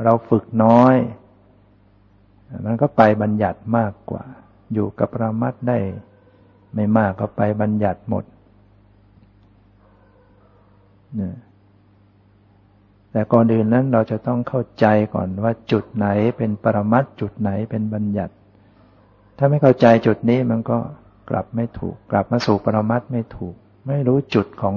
[0.05, 0.95] เราฝึกน้อย
[2.67, 4.25] มันก็ไปบัญญัติมากกว่า
[4.73, 5.79] อยู่กับประมัดได้
[6.75, 8.25] ไม่มากก็ไปบัญญัติหมด
[11.21, 11.31] นะ
[13.13, 18.35] แต่ก่อนอื่นนั้นเราจะต้องเข้าใจก่อนว่าจุดไหนเป็นปรมัตจุดไหนเป็นบัญญัติ
[19.39, 20.79] ถ้าไม่เข้าใจจุดนี้มันก็
[21.31, 23.55] กลับไม่ถูก กลับมาสู่ปรมัตไม่ถูก
[23.87, 24.77] ไม่รู้จุดของ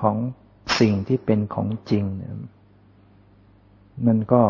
[0.00, 0.16] ของ
[0.80, 2.04] สิ่งที่เป็นของจริง
[4.06, 4.42] มันก็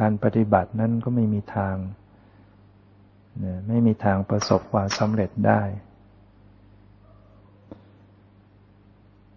[0.00, 1.76] การปฏิบัตินั้นก็ไม่มีทาง
[3.68, 5.62] ไม่มีทางประสบความสำเร็จได้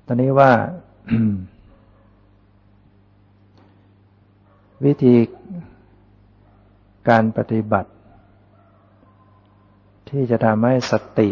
[0.06, 0.52] ตอนนี้ว่า
[4.86, 5.15] วิธี
[7.10, 7.91] การปฏิบัติ
[10.10, 11.30] ที่จะทำให้สติ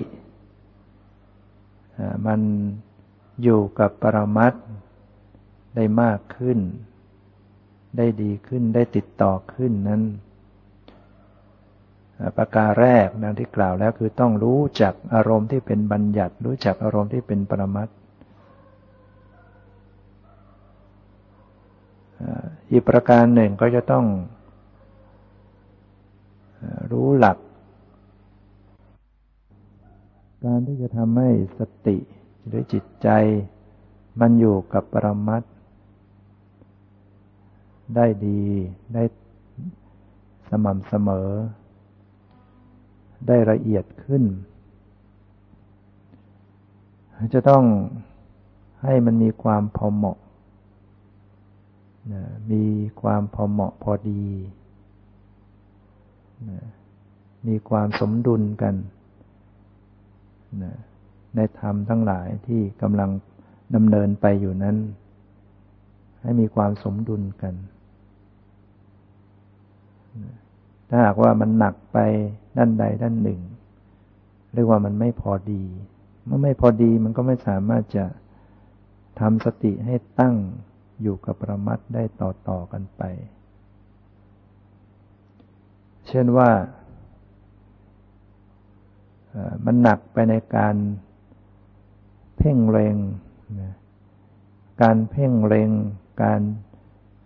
[2.27, 2.41] มัน
[3.43, 4.53] อยู่กับปรมัต
[5.75, 6.59] ได้มากขึ้น
[7.97, 10.01] ได้ดีขึ้นได้ติดต่อขึ้นนั้น
[12.37, 17.87] ประการแรกดังที่กล่าวแล้วคือต้องรู้จักอารมณ์ที่เป็นบัญญัติ รู้จักอารมณ์ที่เป็นปรมัต
[22.71, 24.05] อีกประการหนึ่งก็จะต้อง
[26.91, 27.37] รู้หลัก
[30.45, 31.97] การที่จะทำให้สติ
[32.45, 33.09] หรือจิตใจ
[34.19, 35.43] มันอยู่กับปรมัต
[37.95, 38.41] ได้ดี
[38.93, 39.03] ได้
[40.49, 41.29] สม่ำเสมอ
[43.27, 44.23] ได้ละเอียดขึ้น
[47.33, 47.63] จะต้อง
[48.83, 50.17] ให้มันมีความพอเหมาะ
[52.51, 52.63] มี
[53.01, 54.23] ความพอเหมาะพอดี
[57.47, 58.75] มีความสมดุลกัน
[61.35, 63.09] ในธรรมทั้งหลายที่กำลัง
[63.75, 64.77] ดำเนินไปอยู่นั้น
[66.21, 67.53] ให้มีความสมดุลกัน
[70.89, 71.97] ถ้าหากว่ามันหนักไป
[72.57, 73.41] ด้านใดด้านหนึ่ง
[74.53, 75.63] เรียกว่ามันไม่พอดี
[76.25, 78.05] เมื่อไม่พอดีมันก็ไม่สามารถจะ
[79.19, 80.35] ทำสติให้ตั้ง
[81.01, 83.03] อยู่กับประมัดได้ต่อ ๆ กันไป
[86.07, 86.49] เช่นว่า
[89.65, 90.75] มันหนักไปในการ
[92.37, 92.97] เพ่งเร็ง
[94.81, 95.71] การเพ่งเร็ง
[96.23, 96.41] การ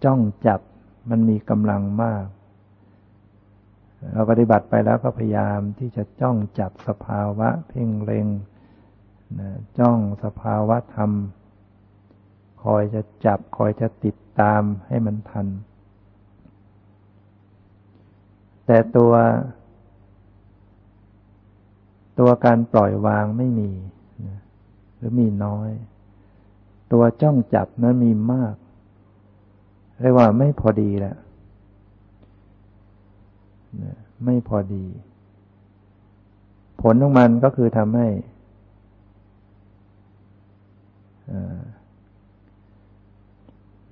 [0.04, 0.62] จ้องจับ
[1.10, 2.26] มันมีกำลังมาก
[4.14, 8.28] เราปฏิบัติไปแล้วก็พยายามที่จะจ้องจับสภาวะ เพ่งเร็ง
[9.80, 11.12] จ้องสภาวะธรรม
[12.64, 15.48] คอยจะจับ คอยจะติดตามให้มันทัน
[18.66, 19.14] แต่ตัว
[22.20, 23.72] ตัวการปล่อยวางไม่มี
[24.98, 25.70] หรือมีน้อย
[26.92, 28.56] ตัวจ้องจับนั้นมีมาก
[30.02, 31.16] เรียกว่าไม่พอดีแหละ
[34.26, 34.86] ไม่พอดี
[36.82, 38.08] ผลของมันก็คือทำให้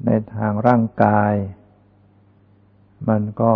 [0.06, 1.34] ในทางร่างกาย
[3.10, 3.54] มันก็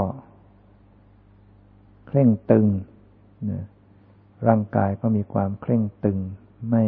[2.08, 2.66] เคร่งตึง
[4.48, 6.18] ร่างกายก็มีความเคร่งตึง
[6.70, 6.86] ไม่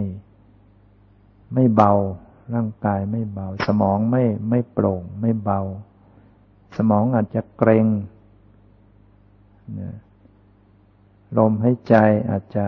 [1.53, 1.93] ไม่เบา
[2.53, 5.61] ร่างกายไม่เบา สมองไม่ไม่โปร่ง ไม่เบา
[6.77, 7.85] สมองอาจจะเกรง
[11.37, 11.95] ลมหายใจ
[12.29, 12.65] อาจจะ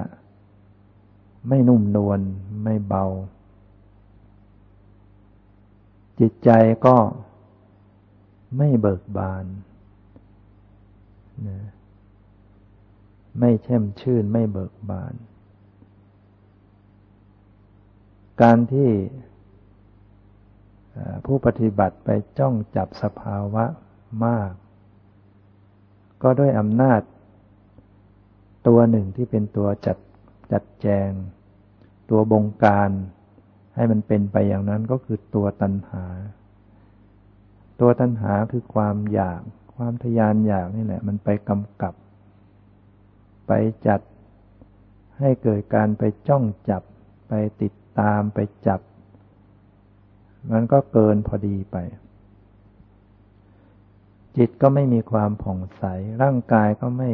[1.48, 2.20] ไม่นุ่มนวล
[2.64, 3.06] ไม่เบา
[6.20, 6.50] จิตใจ
[6.86, 6.98] ก็
[8.58, 9.46] ไม่เบิกบาน
[13.40, 15.14] ไม่แช่มชื่นไม่เบิกบาน
[18.42, 18.92] การที่
[21.26, 23.66] ผู้ปฏิบัติไปจ้องจับสภาวะ
[24.26, 24.52] มาก
[26.24, 27.02] ก็ด้วยอำนาจ
[28.68, 29.98] ตัวหนึ่งที่เป็นตัวจัด
[30.52, 31.10] จัดแจง
[32.10, 32.90] ตัวบงการ
[33.76, 36.06] ให้มันเป็นไปอย่างนั้นก็คือตัวตัณหา
[37.80, 39.42] ตัวตัณหาคือความอยาก
[39.76, 41.94] ความทยานอยากนี่แหละ มันไปกำกับ
[43.54, 44.02] ไปจัด
[45.20, 46.84] ให้เกิดการไปจ้องจับ
[47.28, 48.80] ไปติดตามไปจับ
[50.52, 51.78] มันก็เกินพอดีไป
[54.38, 55.84] จิตก็ไม่มีความผ่องใส
[56.22, 57.12] ร่างกายก็ไม่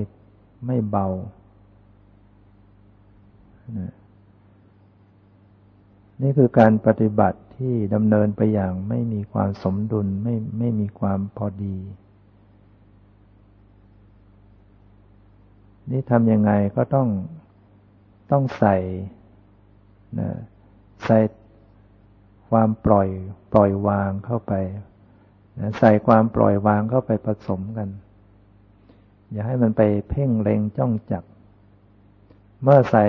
[0.65, 1.07] ไม่เบา
[6.21, 11.77] นี่คือการปฏิบัติที่ดำเนินไปอย่างไม่มีความสมดุลไม่ไม่มีความพอดี
[15.91, 17.07] นี่ทำยังไงก็ต้อง
[18.31, 18.77] ต้องใส่
[20.19, 20.29] นะ
[21.05, 21.17] ใส่
[22.49, 23.07] ความปล่อย
[23.51, 24.53] ปล่อยวางเข้าไป
[25.79, 27.89] ใส่ความปล่อยวางเข้าไปผสมกัน
[29.31, 31.23] อย่าให้มันไปเพ่งเล็งจ้องจับ
[32.63, 33.03] เมื่อใส่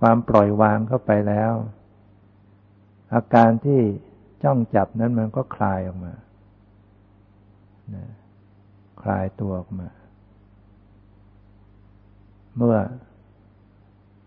[0.00, 1.52] ความปล่อยวางเข้าไปแล้ว
[3.14, 3.80] อาการที่
[4.44, 6.14] จ้องจับนั้นมันก็คลายออกมา
[9.02, 9.88] คลายตัวออกมา
[12.56, 12.76] เมื่อ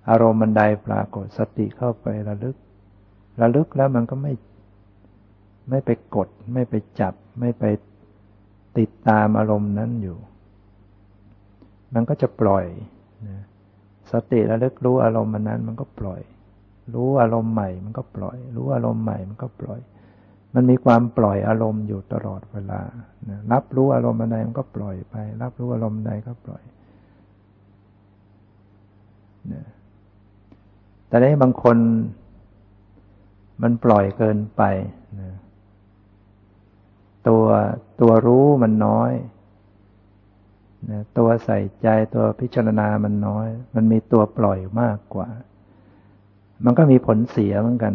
[0.10, 2.56] อารมณ์มันใดปรากฏสติเข้าไประลึก
[3.42, 4.34] ระลึกแล้วมันก็ไม่
[5.70, 7.64] ไม่ไปกด ไม่ไปจับ ไม่ไป
[8.78, 10.18] ติดตามอารมณ์นั้นอยู่
[11.94, 12.66] มันก็จะปล่อย
[13.28, 13.42] นะ
[14.12, 16.22] สติระลึกรู้อารมณ์มันนั้น มันก็ปล่อย
[16.94, 19.80] รู้อารมณ์ใหม่ มันก็ปล่อย รู้อารมณ์ใหม่ มันก็ปล่อย
[20.56, 22.82] มันมีความปล่อยอารมณ์อยู่ตลอดเวลา
[23.30, 26.64] นะรับรู้อารมณ์ใดมันก็ปล่อยไป รับรู้อารมณ์ใดก็ปล่อย
[31.08, 31.78] แต่ในบางคน
[33.62, 34.62] มันปล่อยเกินไป
[35.20, 35.30] นะ
[37.28, 37.44] ตัว
[38.00, 39.12] ตตัวรู้มันน้อย
[40.90, 45.28] นะตัวใส่ใจตัวพิจารณามันน้อย มันมีตัวปล่อยมากกว่า
[46.66, 47.94] มันก็มีผลเสียเหมือนกัน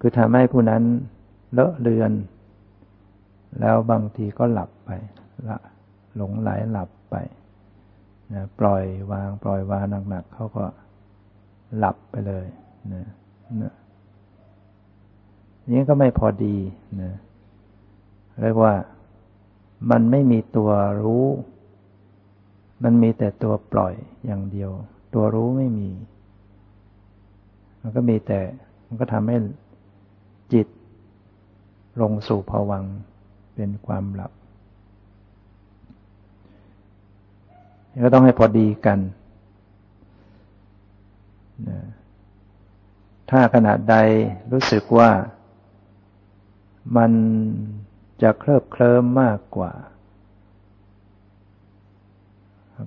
[0.00, 0.82] คือทำให้ผู้นั้น
[1.52, 2.12] เลอะเลือน
[3.60, 4.90] แล้วบางทีก็หลับไป
[5.48, 5.58] ละ
[6.16, 7.14] หลงไหลหลับไป
[8.34, 10.64] นะปล่อยวางปล่อยวางหนักๆเขาก็
[11.76, 12.46] หลับไปเลย
[12.94, 13.06] นะ
[13.62, 13.74] นะ
[15.72, 16.56] นี้ก็ไม่พอดี
[17.02, 17.12] นะ
[18.42, 18.74] เรียกว่า
[19.90, 20.70] มันไม่มีตัว
[21.02, 21.26] รู้
[22.84, 23.94] มันมีแต่ตัวปล่อย
[24.26, 24.70] อย่างเดียว
[25.14, 25.90] ตัวรู้ไม่มี
[27.80, 28.40] มันก็มีแต่
[28.86, 29.36] มันก็ทำให้
[30.52, 30.66] จิต
[32.00, 32.84] ลงสู่ภวัง
[33.54, 34.32] เป็นความหลับ
[38.02, 38.98] ก็ต้องให้พอดีกัน
[43.30, 43.96] ถ้าขณะใด
[44.52, 45.10] รู้สึกว่า
[46.96, 47.12] มัน
[48.22, 49.72] จะเคลิบเคลิ้มมากกว่า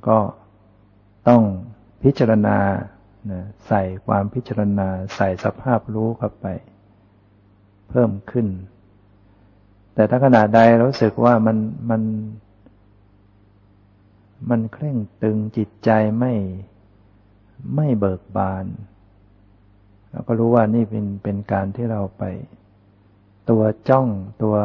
[0.07, 0.19] ก็
[1.27, 1.41] ต้อง
[2.03, 2.57] พิจารณา
[3.67, 6.47] ใส่ความพิจารณาใส่สภาพรู้เข้าไป
[7.89, 8.47] เพิ่มขึ้น
[9.93, 11.57] แต่ถ้าขณะใดรู้สึกว่ามัน
[11.89, 12.01] มัน
[14.49, 15.89] มันเคร่งตึงจิตใจ
[16.19, 16.33] ไม่
[17.75, 18.65] ไม่เบิกบาน
[20.09, 22.23] เราก็รู้ว่านี่เป็นเป็นการที่เราไป
[23.49, 24.07] ตัวจ้อง
[24.43, 24.55] ตัว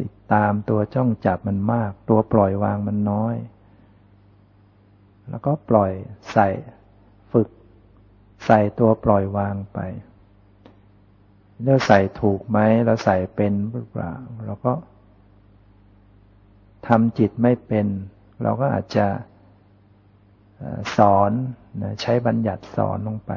[0.00, 3.36] ติดตามตัวจ้องจับมันมาก ตัวปล่อยวางมันน้อย
[5.28, 5.92] แล้วก็ปล่อย
[6.32, 6.48] ใส่
[7.32, 7.48] ฝึก
[8.46, 9.78] ใส่ตัวปล่อยวางไป
[11.64, 14.12] เราใส่ถูกไหมเราใส่เป็นหรือเปล่า
[14.44, 14.72] เราก็
[16.88, 17.86] ทำจิตไม่เป็น
[18.42, 19.06] เราก็อาจจะ
[20.96, 21.30] สอน
[22.00, 23.32] ใช้บัญญัติสอนลงไป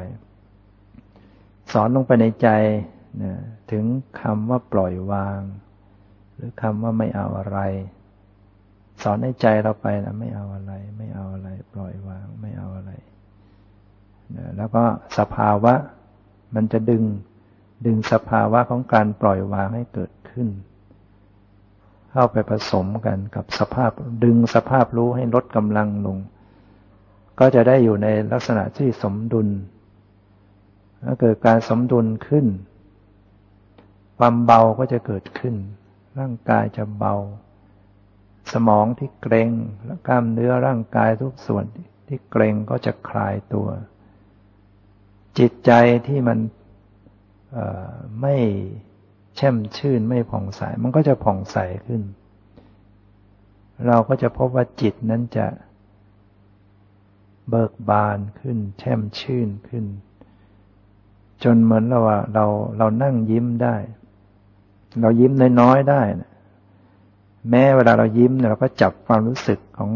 [1.72, 2.48] สอนลงไปในใจ
[3.70, 3.84] ถึง
[4.20, 5.40] คำว่าปล่อยวาง
[6.34, 7.58] หรือคำว่าไม่เอาอะไร
[9.02, 12.92] สอนให้ใจเราไปนะไม่เอาอะไร ไม่เอาอะไร ปล่อยวางไม่เอาอะไร
[14.56, 14.84] แล้วก็
[15.18, 15.74] สภาวะ
[16.54, 17.04] มันจะดึง
[17.86, 20.48] ดึงสภาวะของการปล่อยวางให้เกิดขึ้น
[22.18, 23.90] เข้าไปผสมกันกับสภาพ
[24.24, 26.18] ดึงสภาพรู้ให้ลดกำลังลง
[27.38, 29.48] ก็จะได้อยู่ในลักษณะที่สมดุล
[31.04, 32.46] ถ้าเกิดการสมดุลขึ้น
[34.18, 35.54] ความเบาก็จะเกิดขึ้น
[36.18, 37.14] ร่างกายจะเบา
[38.52, 39.50] สมองที่เกร็ง
[39.84, 41.64] และกล้ามเนื้อร่างกายทุกส่วน
[42.08, 43.68] ที่เกร็งก็จะคลายตัว
[45.38, 45.70] จิตใจ
[46.06, 46.38] ที่มัน
[48.20, 48.36] ไม่
[49.36, 51.56] แช่มชื่นไม่ผ่องใส มันก็จะผ่องใส
[51.86, 52.02] ขึ้น
[53.86, 55.46] เราก็จะพบว่าจิตนั้นจะ
[57.50, 59.84] เบิกบานขึ้น แช่มชื่นขึ้น
[61.44, 62.44] จนเหมือนเราว่าเรา
[62.78, 63.76] เรานั่งยิ้มได้
[65.00, 66.30] เรายิ้มน้อยๆได้นะ
[67.50, 69.92] แม้เวลาเรายิ้มเนี่ยเราก็จับความรู้สึกของ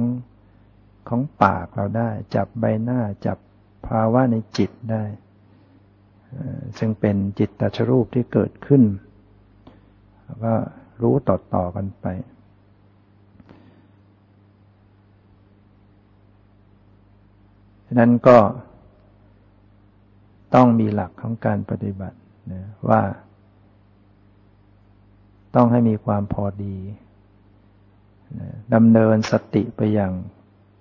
[1.09, 3.38] ของปากเราได้ จับใบหน้าจับ
[3.86, 5.05] ภาวะในจิตได้
[6.78, 8.82] ซึ่งเป็นจิตตชรูปที่เกิดขึ้น
[10.30, 10.54] แล้วก็
[11.02, 12.06] รู้ต่อๆกันไป
[17.86, 18.38] ฉะนั้นก็
[20.54, 22.18] ต้องมีหลักของการปฏิบัติ
[22.52, 23.00] นะว่า
[25.54, 26.76] ต้องให้มีความพอดี
[28.74, 30.12] ดำเนินสติไปอย่าง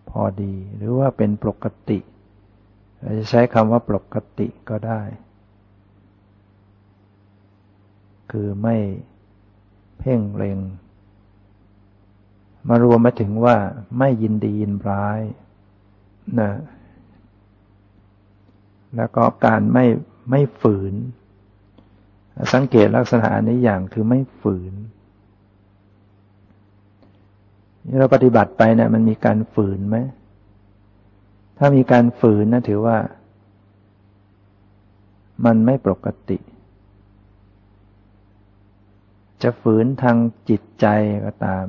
[0.09, 1.99] พอดี หรือว่าเป็นปกติ
[3.01, 5.01] เราจะใช้คำว่าปกติก็ได้
[8.31, 8.77] คือไม่
[9.99, 10.59] เพ่งเล็ง
[12.67, 13.55] มารวมมาถึงว่า
[13.97, 15.19] ไม่ยินดียินร้าย
[16.39, 16.51] นะ
[18.95, 19.85] แล้วก็การไม่
[20.29, 20.93] ไม่ฝืน
[22.53, 24.73] สังเกตลักษณะนี้อย่างคือไม่ฝืน
[27.99, 29.97] เราปฏิบัติไปเนะี่ยมันมีการฝืนไหม
[31.57, 32.97] ถ้ามีการฝืนนะถือว่า
[35.45, 36.37] มันไม่ปกติ
[39.43, 40.17] จะฝืนทาง
[40.49, 40.87] จิตใจ
[41.25, 41.65] ก็ตาม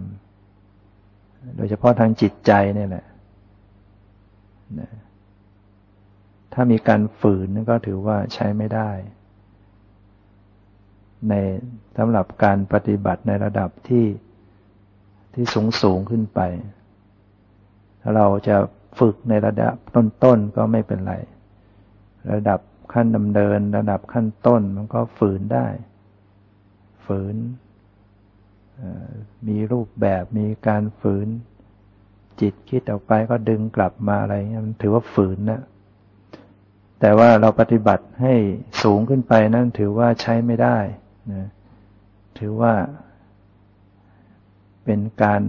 [1.56, 3.06] โดยเฉพาะทางจิตใจนี่แหละ
[6.52, 8.90] ถ้ามีการฝืนก็ถือว่าใช้ไม่ได้
[11.28, 11.34] ใน
[11.98, 14.06] สำหรับการปฏิบัติในระดับที่
[15.34, 16.40] ที่สูงสูงขึ้นไป
[18.02, 18.56] ถ้าเราจะ
[18.98, 21.14] ฝึกในระดับต้นๆก็ไม่เป็นไร
[22.32, 22.60] ระดับ
[22.92, 25.66] ขั้นดำเนิน ระดับขั้นต้นมันก็ฝืนได้
[27.10, 27.36] ฝืน
[29.48, 31.28] มีรูปแบบมีการฝืน
[32.40, 35.60] จิตคิดออกไปก็ดึงกลับมาอะไรเงี้ยมันถือว่าฝืนนะ
[37.00, 38.34] แต่ว่าเราปฏิบัติให้
[38.82, 40.78] สูงขึ้นไปนั่นถือว่าใช้ไม่ได้
[41.32, 41.48] นะ
[42.38, 42.74] ถือว่า
[44.84, 45.42] เป็นการ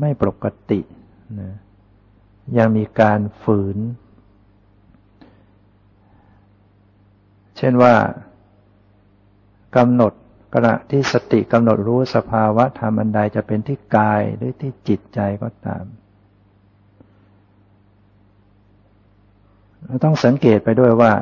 [0.00, 0.80] ไม่ปกติ
[1.40, 1.50] นะ
[2.58, 3.76] ยังมีการฝืน
[7.56, 7.94] เช่นว่า
[9.76, 10.12] กำหนด
[10.54, 15.84] ขณะที่สติกำหนดรู้สภาวะธรรมอันใดจะเป็นที่กายหรือที่จิตใจก็ตาม
[19.84, 21.12] เราต้องสังเกตไปด้วยว่า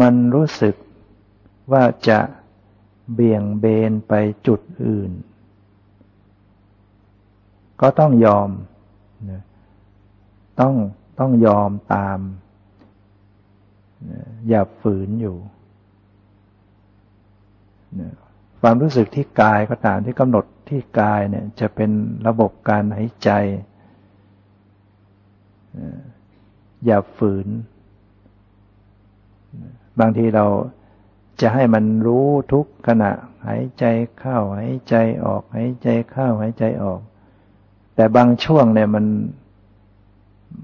[0.00, 0.74] มันรู้สึก
[1.72, 2.20] ว่าจะ
[3.12, 4.12] เบี่ยงเบนไป
[4.46, 5.10] จุดอื่น
[7.80, 8.50] ก็ต้องยอม
[10.60, 10.74] ต้อง
[11.20, 12.18] ต้องยอมตาม
[14.48, 15.36] อย่าฝืนอยู่
[18.62, 21.90] ความรู้สึกที่กายก็ตามที่กำหนดที่กายเนี่ยจะเป็น
[22.26, 23.30] ระบบการหายใจ
[26.84, 27.46] อย่าฝืน
[30.00, 30.46] บางทีเรา
[31.40, 33.10] จะให้มันรู้ทุกขณะ
[33.46, 33.84] หายใจ
[34.18, 34.94] เข้าหายใจ
[35.24, 37.00] ออก หายใจเข้าหายใจออก
[37.94, 39.06] แต่บางช่วงเนี่ยมัน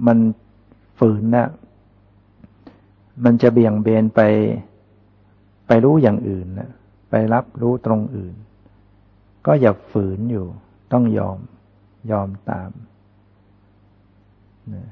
[0.07, 0.19] มัน
[0.99, 1.47] ฝืนนะ
[3.25, 4.21] มันจะเบี่ยงเบนไป
[5.67, 6.71] ไปรู้อย่างอื่นนะ
[7.15, 8.35] ไปรับรู้ตรงอื่น
[9.47, 10.47] ก็อย่าฝืนอยู่
[10.93, 11.39] ต้องยอม
[12.11, 12.71] ยอมตาม
[14.75, 14.89] นะ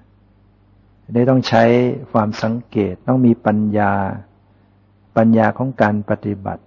[1.12, 1.64] ได้ต้องใช้
[2.12, 3.94] ความสังเกตต้องมีปัญญา
[5.16, 6.62] ปัญญาของการปฏิบัติ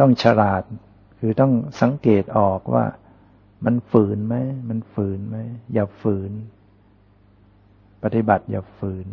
[0.00, 0.62] ต้องฉลาด
[1.18, 2.86] คือต้องสังเกตออกว่า
[3.64, 4.34] มันฝืนไหม
[4.68, 5.36] มันฝืนไหม
[5.72, 6.32] อย่าฝืน
[8.02, 9.06] ปฏิบัติอย่าฝืน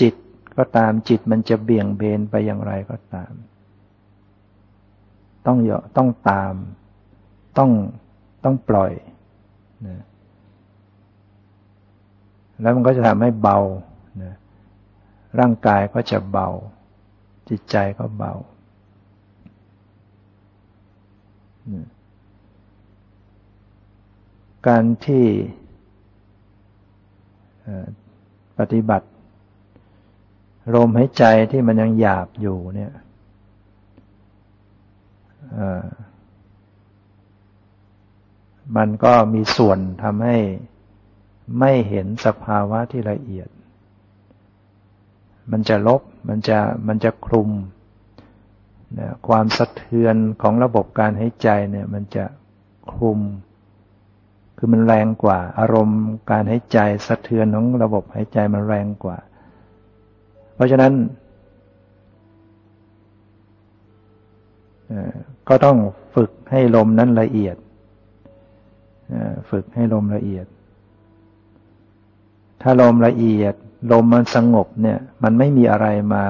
[0.00, 0.14] จิต
[0.56, 3.32] ก็ตามจิตมันจะเบี่ยงเบนไปอย่างไรก็ตาม
[5.48, 6.54] ต้องยต้องตาม
[7.58, 7.70] ต้อง
[8.44, 8.92] ต้องปล่อย
[9.86, 10.04] นะ
[12.60, 13.58] แล้วมันก็จะทำให้เบา
[14.22, 14.34] นะ
[15.38, 16.48] ร่างกายก็จะเบา
[17.48, 18.32] จิตใจก็เบา
[24.66, 25.26] การที่
[28.58, 29.08] ปฏิบัติ
[30.74, 32.92] ลมหายใจที่มันยังหยาบอยู่เนี่ย
[38.76, 40.38] มันก็มีส่วนทำให้
[41.58, 43.48] ไม่เห็นสภาวะที่ละเอียด
[45.50, 47.50] มันจะลบ มันจะ มันจะคลุม
[48.98, 52.24] นะความสะเทือนของระบบการหายใจเนี่ย มันจะ
[52.92, 53.20] คลุม
[54.56, 59.18] คือมันแรงกว่า อารมณ์การหายใจสะเทือนของระบบหายใจมันแรงกว่า
[60.54, 60.92] เพราะฉะนั้น
[65.48, 65.78] ก็ต้อง
[66.14, 67.56] ฝึกให้ลมนั้นละเอียด
[69.50, 70.46] ฝึกให้ลมละเอียด
[72.62, 73.54] ถ้าลมละเอียด
[73.92, 76.24] ลมมันสงบเนี่ย มันไม่มีอะไรมา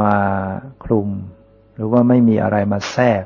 [0.00, 0.14] มา
[0.84, 1.08] คลุม
[1.74, 3.24] หรือว่าไม่มีอะไรมาแทรก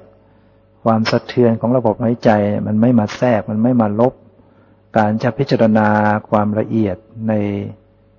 [0.85, 2.31] ความสะเทือนของระบบหายใจ
[2.67, 4.15] มันไม่มาแทรกมันไม่มาลบ
[4.97, 5.89] การจะพิจารณา
[6.31, 6.97] ความละเอียด
[7.29, 7.33] ใน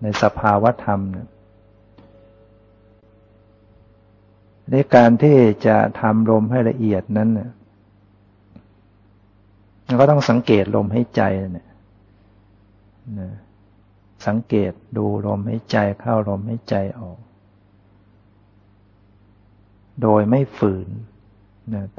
[0.01, 1.27] ในสภาวะธรรมเนี่ย
[4.71, 7.51] ในการที่จะทำลมให้ละเอียดนั้นเนี่ย
[9.99, 11.21] ก็ต้องสังเกตลมให้ใจ
[11.53, 11.67] เนี่ย
[14.27, 17.19] สังเกตดูลมใหายใจเข้าลมใหายใจออก
[20.01, 20.87] โดยไม่ฝืน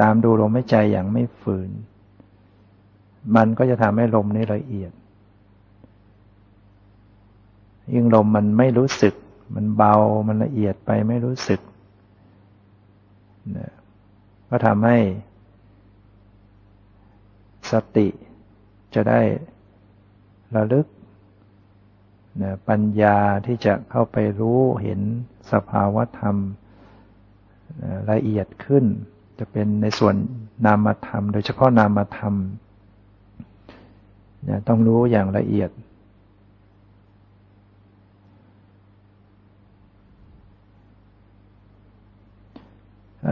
[0.01, 1.71] ตามดูลมใหายใจอย่างไม่ฝืน
[3.37, 4.93] มันก็จะทำให้ลมนี้ละเอียด
[7.95, 9.15] ยิ่งลมมันไม่รู้สึก
[9.55, 9.95] มันเบา
[10.29, 11.61] มันละเอียดไปไม่รู้สึก
[14.49, 14.99] ก็ทำให้
[17.71, 18.09] สติ
[18.95, 19.21] จะได้
[20.57, 20.87] ระลึก
[22.43, 25.01] นะปัญญาที่จะเข้าไปรู้เห็น
[25.53, 26.37] สภาวธรรม
[27.83, 28.85] นะละเอียดขึ้น
[29.39, 30.15] จะเป็นในส่วน
[30.67, 32.35] นามธรรม โดยเฉพาะนามธรรม
[34.49, 35.71] นะต้องรู้อย่างละเอียด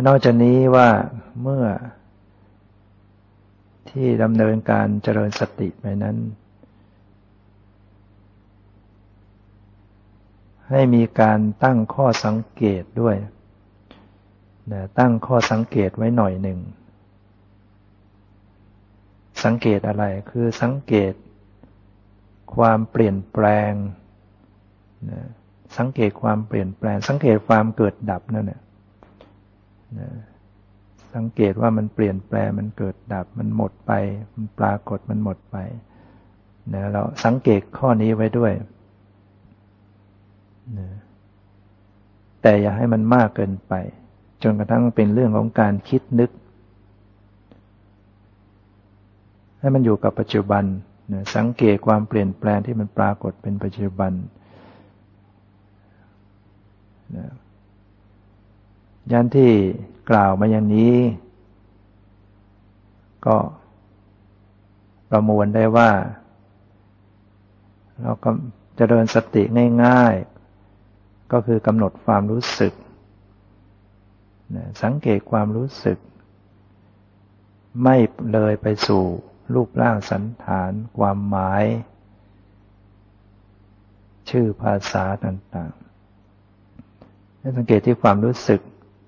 [0.07, 0.88] นอกจากนี้ว่า
[1.43, 1.64] เมื่อ
[3.90, 6.16] ที่ดำเนินการเจริญสติไปนั้น
[10.68, 13.16] ให้มีการตั้งข้อสังเกตด้วย
[14.72, 16.59] นะตั้งข้อสังเกตไว้หน่อยหนึ่ง
[19.45, 21.12] สังเกตอะไรคือสังเกต
[22.55, 23.72] ความเปลี่ยนแปลง
[25.11, 25.20] นะ
[25.78, 28.61] สังเกตความเปลี่ยนแปลง สังเกตความเกิดดับนั่นแหละ
[31.14, 33.93] สังเกตว่ามันเปลี่ยนแปลมันเกิดดับ มันหมดไป
[34.34, 35.57] มันปรากฏมันหมดไป
[36.74, 38.53] นะเราสังเกตข้อนี้ไว้ด้วย
[42.43, 43.74] แต่อย่าให้มันมากเกินไป
[44.43, 46.30] จนกระทั่งเป็นเรื่องของการคิดนึก
[49.61, 50.64] ให้มันอยู่กับปัจจุบัน
[51.12, 54.12] นะสังเกตความเปลี่ยนแปลงที่มันปรากฏเป็นปัจจุบัน
[57.16, 57.26] นะ
[59.11, 59.53] ยันที่
[60.11, 60.97] กล่าวมาอย่างนี้
[63.27, 63.37] ก็
[65.11, 65.91] ประมวลได้ว่า
[68.03, 68.31] เราก็
[68.79, 69.43] จะเดินสติ
[69.85, 70.15] ง่าย
[70.73, 72.73] ๆ ก็คือกำหนดความรู้สึก
[74.83, 75.99] สังเกตความรู้สึก
[77.83, 77.97] ไม่
[78.33, 79.05] เลยไปสู่
[79.55, 81.65] รูปร่างสันฐานความหมาย
[84.31, 88.61] ชื่อภาษาต่างๆให้สังเกตที่ความรู้สึก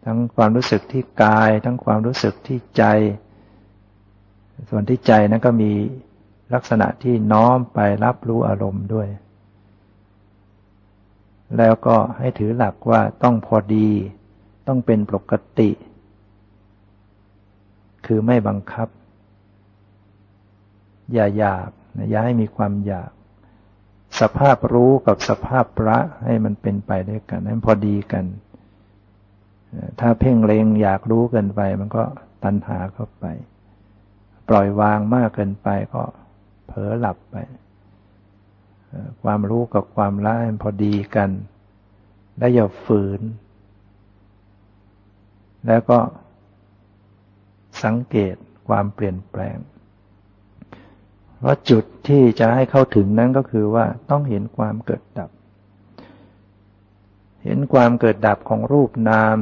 [0.04, 2.84] ทั้งความรู้สึกที่กาย ทั้งความรู้สึกที่ใจ
[4.70, 5.72] ส่วนที่ใจนั้นก็มี
[6.54, 9.08] ลักษณะที่น้อมไปรับรู้อารมณ์ด้วย
[11.58, 13.88] แล้วก็ให้ถือหลักว่าต้องพอดี
[14.66, 15.70] ต้องเป็นปกติ
[18.06, 18.88] คือไม่บังคับ
[21.12, 21.68] อย่าอยาก
[22.10, 23.10] อย่าให้มีความอยาก
[24.20, 28.24] สภาพรู้กับสภาพพระให้มันเป็นไปด้วยกันให้พอดีกัน
[30.00, 32.04] ถ้าเพ่งเลงอยากรู้เกินไป มันก็
[32.44, 33.24] ตัณหาเข้าไป
[34.48, 36.02] ปล่อยวางมากเกินไปก็
[36.66, 37.36] เผลอหลับไป
[39.22, 41.30] ความรู้กับความละให้พอดีกัน
[42.38, 43.20] และอย่าฝืน
[45.66, 45.98] แล้วก็
[47.84, 48.34] สังเกต
[48.68, 49.56] ความเปลี่ยนแปลง
[51.42, 55.30] พราจุดที่จะให้เข้าถึงนั้นก็คือว่าต้องเห็นความเกิดดับ
[57.44, 59.38] เห็นความเกิดดับของรูปนาม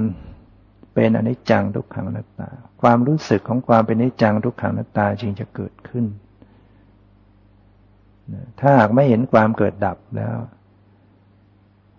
[0.94, 2.50] เป็นอนิจจังทุกขังนัตตา
[2.82, 6.04] ความรู้สึกของความเป็นอนิจจังทุกขังนัตตาจึงจะเกิดขึ้น
[8.60, 10.36] ถ้าหากไม่เห็นความเกิดดับแล้ว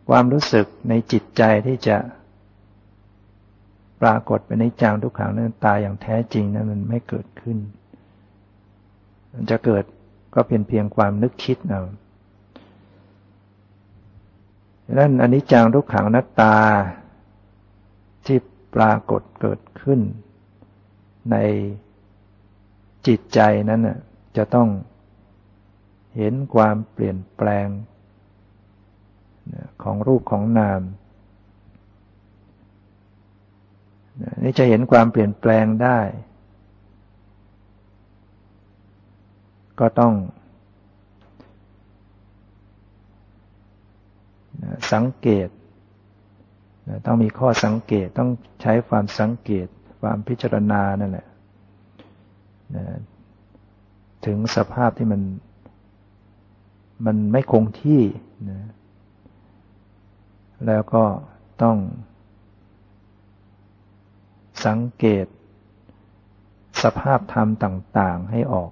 [0.09, 1.97] ความรู้สึกในจิตใจที่จะ
[4.01, 7.57] ปรากฏเป็นอนิจจังทุกขังนัตตาอย่างแท้จริงนั้นมันไม่เกิดขึ้น
[9.33, 9.83] มันจะเกิด
[10.35, 11.81] ก็เป็นเพียงความนึกคิดเอา
[14.91, 16.55] นั้นอนิจจังทุกขังนัตตา
[18.25, 18.37] ที่
[18.75, 19.99] ปรากฏเกิดขึ้น
[21.31, 21.35] ใน
[23.07, 23.81] จิตใจนั้น
[24.37, 24.69] จะต้อง
[26.17, 27.67] เห็นความเปลี่ยนแปลง
[29.83, 30.81] ของรูปของนาม
[34.43, 35.99] นี่จะเห็นความเปลี่ยนแปลงได้
[39.79, 40.13] ก็ต้อง
[44.93, 45.49] สังเกต
[47.05, 48.29] ต้องมีข้อสังเกตต้อง
[48.61, 49.67] ใช้ความสังเกต
[50.01, 51.27] ความพิจารณานั่นแหละ
[54.25, 55.21] ถึงสภาพที่มัน
[57.05, 58.01] มันไม่คงที่
[58.49, 58.69] นะ
[60.67, 61.03] แล้วก็
[61.63, 61.77] ต้อง
[64.65, 65.25] สังเกต
[66.83, 68.71] สภาพธรรมต่าง ๆให้ออก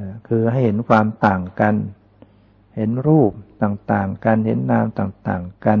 [0.00, 1.74] นะคือให้เห็นความต่างกัน
[2.80, 5.80] เห็นรูปต่างๆ กัน เห็นนามต่างๆ กัน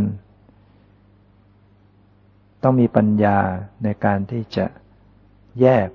[2.62, 3.38] ต้องมีปัญญา
[3.84, 4.66] ในการที่จะ
[5.60, 5.88] แยก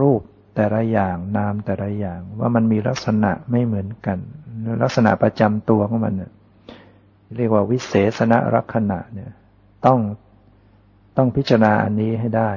[0.00, 0.20] รูป
[0.54, 4.18] แต่ละอย่างนามแต่ละอย่างว่ามันมีลักษณะไม่เหมือนกัน
[4.82, 6.32] ลักษณะประจำตัวของมันเนี่ย
[7.36, 9.30] เรียกว่าวิเศษณลักษณะเนี่ย
[9.86, 9.98] ต้อง
[11.16, 12.52] ต้องพิจารณาอันนี้ให้ได้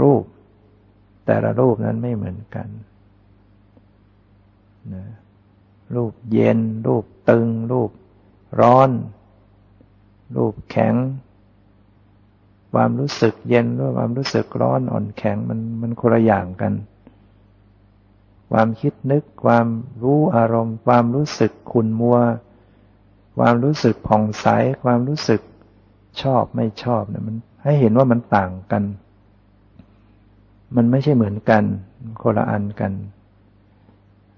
[0.00, 0.24] รูป
[1.26, 2.68] แต่ละรูปนั้นไม่เหมือนกัน
[4.94, 5.04] นะ
[5.94, 7.90] รูปเย็น รูปตึง รูป
[8.60, 8.90] ร้อน
[10.36, 10.94] รูปแข็ง
[12.72, 16.72] ความรู้สึกเย็นหรือความรู้สึกร้อนอ่อนแข็งมันมันคนละอย่างกัน
[18.50, 19.66] ความคิดนึกความ
[20.02, 22.18] รู้อารมณ์ ความรู้สึกขุนมัว
[23.38, 24.46] ความรู้สึกผ่องใส
[24.84, 25.40] ความรู้สึก
[26.22, 28.82] ชอบไม่ชอบเนี่ยมันให้เห็นว่ามันต่างกัน
[30.76, 31.62] มันไม่ใช่เหมือนกัน
[32.22, 32.92] คนละอันกัน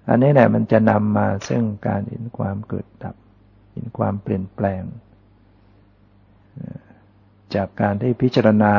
[0.09, 3.17] อันนี้แหละมันจะนำมาซึ่งการเห็นความเกิดดับ
[3.73, 4.83] เห็นความเปลี่ยนแปลง
[7.55, 8.75] จากการที่พิจารณา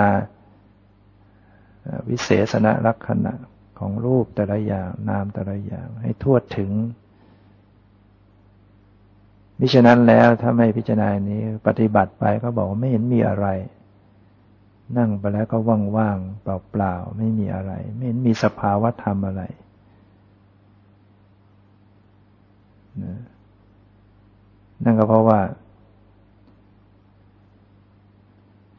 [2.10, 3.34] วิเศษณลักษณะ
[3.80, 6.72] ของรูปแต่ละอย่างนามแต่ละอย่างให้ทั่วถึง
[9.60, 13.48] มิฉะนั้นแล้วถ้าไม่พิจารณานี้ปฏิบัติไปก็บอกว่าไม่เห็นมีอะไร
[14.98, 15.58] นั่งไปแล้วก็
[15.98, 19.44] ว่างๆเปล่าๆไม่มีอะไร ไม่เห็นมีสภาวะธรรมอะไร
[24.84, 25.40] นั่นก็เพราะว่า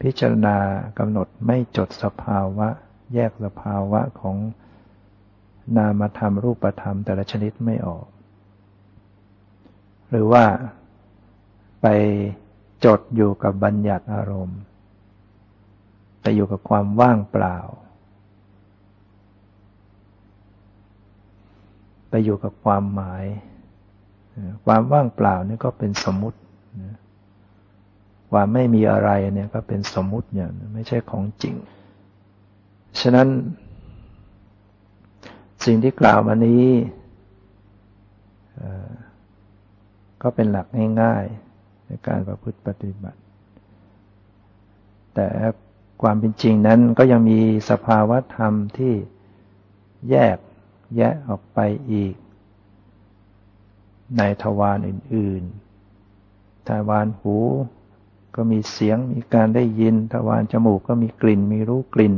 [0.01, 0.57] พิจารณา
[0.99, 2.67] กำหนดไม่จดสภาวะ
[3.13, 4.37] แยกสภาวะของ
[5.77, 8.05] นามธรรมรูปธรรมแต่ละชนิดไม่ออก
[10.09, 10.45] หรือว่า
[11.81, 11.87] ไป
[12.85, 14.59] จดอยู่กับบัญญัติอารมณ์
[16.21, 17.57] ไปอยู่กับความว่างเปล่า
[22.09, 23.25] ไปอยู่กับความหมาย
[24.65, 26.39] ความว่างเปล่านี่ก็เป็นสมมุติ
[28.31, 31.55] ความไม่มีอะไรเนี่ยก็เป็นสมมุติอย่างไม่ใช่ของจริง
[33.01, 33.27] ฉะนั้น
[35.65, 36.65] สิ่งที่กล่าวมานี้
[40.21, 40.67] ก็เป็นหลัก
[41.01, 43.19] ง่ายๆในการประพฤติปฏิบัติ
[45.13, 45.27] แต่
[46.01, 48.93] ความเป็นจริงนั้นก็ยังมีสภาวะธรรมที่
[50.09, 50.37] แยก
[50.97, 51.59] แยะออกไป
[51.91, 52.13] อีก
[54.17, 57.37] ในทวารอื่นๆ ทวารหู
[58.35, 62.15] ก็มีเสียงมีการได้ยิน ทวารจมูกก็มีกลิ่น มีรู้กลิ่น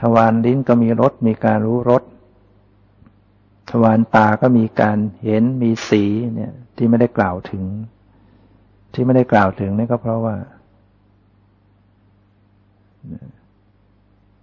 [0.00, 2.02] ทวารลิ้นก็มีรสมีการรู้รส
[3.70, 7.64] ทวารตาก็มีการเห็นมีสีเนี่ยที่ไม่ได้กล่าวถึง
[8.94, 10.36] ที่ไม่ได้กล่าวถึงนี่ก็เพราะว่า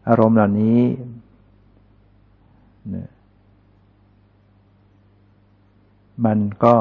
[0.07, 0.79] อารมณ์เหล่านี้
[6.25, 6.75] มันก็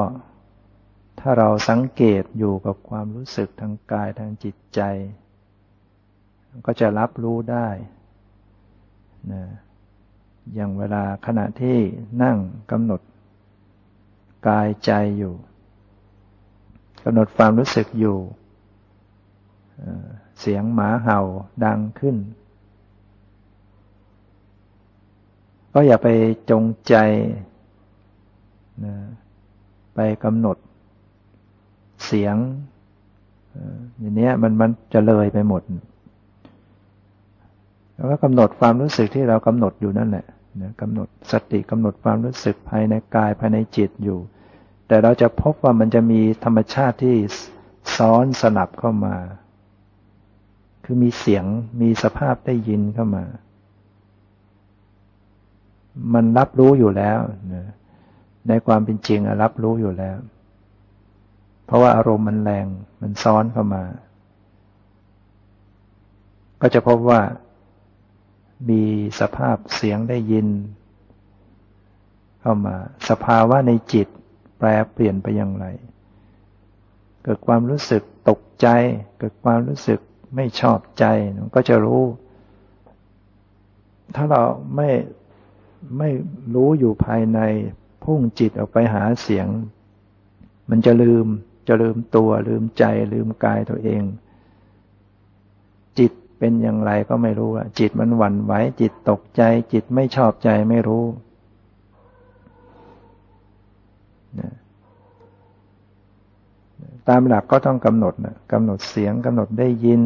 [1.19, 4.81] ถ้าเราสังเกตอยู่กับความรู้สึกทางกายทางจิตใจ
[6.65, 7.67] ก็จะรับรู้ได้
[9.31, 9.43] นะ
[10.55, 11.77] อย่างเวลาขณะที่
[12.23, 12.37] นั่ง
[12.71, 13.01] กำหนด
[14.47, 15.33] กายใจอยู่
[17.05, 18.17] กำหนดความรู้สึกอยู่
[20.39, 21.19] เสียงหมาเห่า
[21.65, 22.15] ดังขึ้น
[25.73, 26.07] ก็อย่าไป
[26.49, 26.95] จงใจ
[28.85, 28.95] นะ
[30.01, 30.57] ไปกำหนด
[32.05, 32.35] เสียง
[33.99, 35.61] อย่างนี้มันมันจะเลยไปหมด
[37.95, 40.25] แล้วก็กำหนดความรู้สึกที่เรากำหนดอยู่นั่นแหละ
[40.81, 44.19] กำหนดสติกำหนดความรู้สึกภายในกายภายในจิตอยู่
[44.87, 47.15] แต่เราจะพบว่ามันจะมีธรรมชาติที่
[47.97, 49.15] ซ้อนสลับเข้ามา
[50.83, 51.45] คือมีเสียง
[51.81, 53.25] มีสภาพได้ยินเข้ามา
[56.13, 57.19] มันรับรู้อยู่แล้ว
[57.55, 57.65] นะ
[58.49, 60.17] ในความเป็นจริงรับรู้อยู่แล้ว
[61.65, 62.67] เพราะว่าอารมณ์มันแรง
[63.01, 63.83] มันซ้อนเข้ามา
[66.61, 67.21] ก็จะพบว่า
[68.69, 68.83] มี
[69.19, 70.47] สภาพเสียงได้ยิน
[72.41, 72.75] เข้ามา
[73.09, 74.07] สภาวะในจิต
[74.57, 75.65] แปรเปลี่ยนไปอย่างไร
[77.23, 78.67] เกิดความรู้สึกตกใจ
[79.19, 79.99] เกิดความรู้สึก
[80.35, 81.05] ไม่ชอบใจ
[81.55, 82.03] ก็จะรู้
[84.15, 84.43] ถ้าเรา
[84.75, 84.89] ไม่
[85.97, 86.09] ไม่
[86.55, 87.39] รู้อยู่ภายใน
[88.03, 89.47] พุ่งจิตออกไปหาเสียง
[90.69, 91.27] มันจะลืม
[91.67, 92.83] จะลืมตัวลืมใจ
[93.13, 94.03] ลืมกายตัวเอง
[95.99, 99.41] จิตเป็นอย่างไรก็ไม่รู้จิตมันหวั่นไหวจิตตกใจ
[99.73, 101.05] จิตไม่ชอบใจไม่รู้
[107.07, 110.01] ตามหลักก็ต้องกำหนดนะกำหนดเสียงกำหนดได้ยิน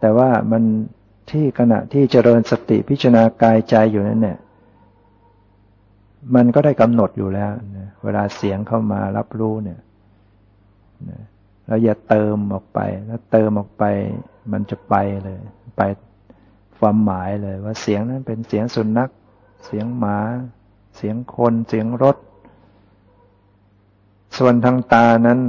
[0.00, 0.62] แต่ว่ามัน
[1.30, 4.38] ที่ขณะที่เจริญสติพิจารณากายใจอยู่นั่นเนี่ย
[6.34, 7.52] มันก็ได้กำหนดอยู่แล้ว
[8.04, 9.80] เวลาเสียงเข้ามารับรู้เนี่ย
[11.66, 13.84] เราอย่าเติมออกไป ถ้าเติมออกไป
[14.52, 15.38] มันจะไปเลย
[15.76, 15.82] ไป
[16.78, 19.10] ความหมายเลย ว่าเสียงนั้นเป็นเสียงสุนัข
[19.66, 20.18] เสียงหมา
[20.96, 22.16] เสียงคน เสียงรถ
[24.38, 25.40] ส่วนทางตานั้น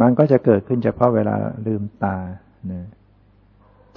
[0.00, 1.34] มันก็จะเกิดขึ้นเฉพาะเวลา
[1.66, 2.16] ลืมตา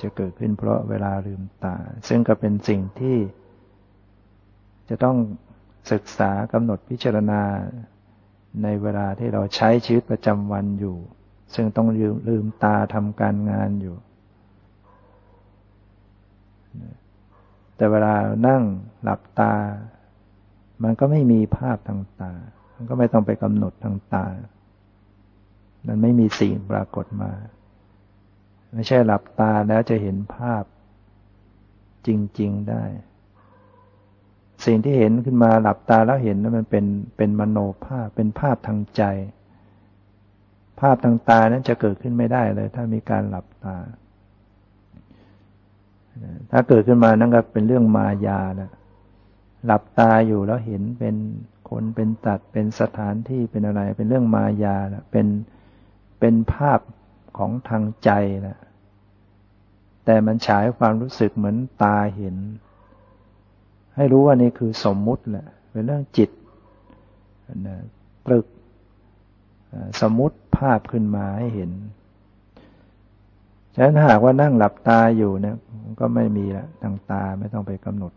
[0.02, 1.76] จะเกิดขึ้นเพราะเวลาลืมตา
[2.08, 3.18] ซึ่งก็เป็นสิ่งที่
[4.90, 5.18] จะต้อง
[5.92, 7.42] ศึกษากำหนดพิจารณา
[8.64, 10.98] ในเวลาที่เราใช้ชีวิตประจำวันอยู่
[11.56, 13.96] ซึ่งต้องลืมลมตาทำการงานอยู่
[17.76, 18.14] แต่เวลา
[18.48, 18.64] นั่ง
[19.04, 19.54] หลับตา
[20.84, 22.34] มันก็ไม่มีภาพทางตา
[22.76, 24.26] มันก็ไม่ต้องไปกำหนดทางตา
[25.88, 27.32] มันไม่มีสิ่งปรากฏมา
[28.74, 30.64] ไม่ใช่หลับตาแล้วจะเห็นภาพ
[32.08, 32.10] จ
[32.40, 32.84] ริง ๆ ได้
[34.68, 36.86] สิ่งที่เห็นขึ้นมาหลับตาแล้วเห็นนั้นมันเป็น
[37.18, 39.04] เป็นมโนภาพเป็นภาพทางใจ
[40.80, 43.76] ภาพทางตานั้นจะเกิดขึ้นไม่ได้เลย ถ้ามีการหลับตา
[46.52, 48.72] ถ้าเกิดขึ้นมานั่นก็เป็นเรื่องมายานะ
[49.66, 51.16] หลับตาอยู่แล้วเห็นเป็น
[51.70, 55.28] คนเป็นตัดเป็นสถานที่เป็นอะไร เป็นเรื่องมายานะเป็น
[56.20, 56.80] เป็นภาพ
[57.38, 58.10] ของทางใจ
[58.48, 58.60] นะ
[60.06, 62.36] แต่มันฉายความรู้สึกเหมือนตาเห็น
[63.98, 66.30] ให้รู้ว่านี่คือสมมุติแหละ เป็นเรื่องจิต
[67.68, 67.78] นะ
[68.26, 68.46] ตรึก
[70.02, 71.72] สมมุติภาพขึ้นมาให้เห็น
[73.74, 75.56] ฉะนั้นหากว่านั่งหลับตาอยู่เนี่ย
[76.00, 78.14] ก็ไม่มีละทางตาไม่ต้องไปกำหนด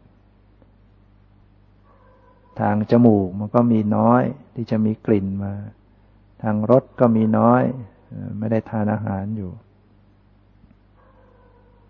[2.61, 4.22] ทางจมูกมันก็มีน้อย
[4.55, 5.53] ที่จะมีกลิ่นมา
[6.43, 7.62] ทางรสก็มีน้อย
[8.39, 9.51] ไม่ได้ทานอาหารอยู่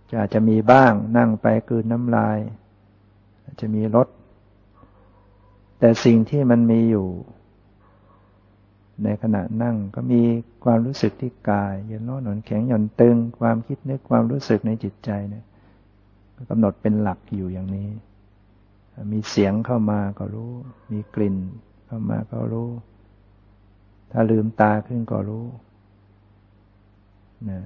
[0.08, 2.38] จะอาจจะมีบ้างนั่งไปกืนน้ำลาย
[3.60, 4.08] จะมีรส
[5.78, 7.06] แต่สิ่งที่มันมีอยู่
[9.04, 10.22] ในขณะนั่งก็มี
[10.64, 15.44] ความรู้สึกที่กายเย็นร้อนหนอนแข็งหย่อนตึง ความคิดนึกความรู้สึกในจิตใจเนี่ย
[16.50, 17.88] กำหนดเป็นหลักอยู่อย่างนี้
[19.12, 20.52] มีเสียงเข้ามาก็รู้
[20.92, 21.36] มีกลิ่น
[21.86, 22.70] เข้ามาก็รู้
[24.12, 25.46] ถ้าลืมตาขึ้นก็รู้
[27.50, 27.60] นะ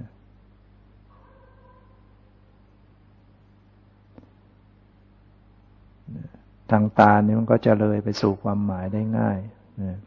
[6.71, 9.39] ทางตาเนี่ยมันก็จะเลยไปสู่ความหมายได้ง่าย
[9.83, 9.99] นะ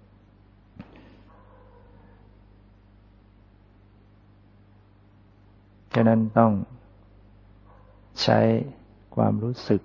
[5.94, 6.52] ฉะนั้นต้อง
[8.22, 8.40] ใช้
[9.16, 9.82] ความรู้สึก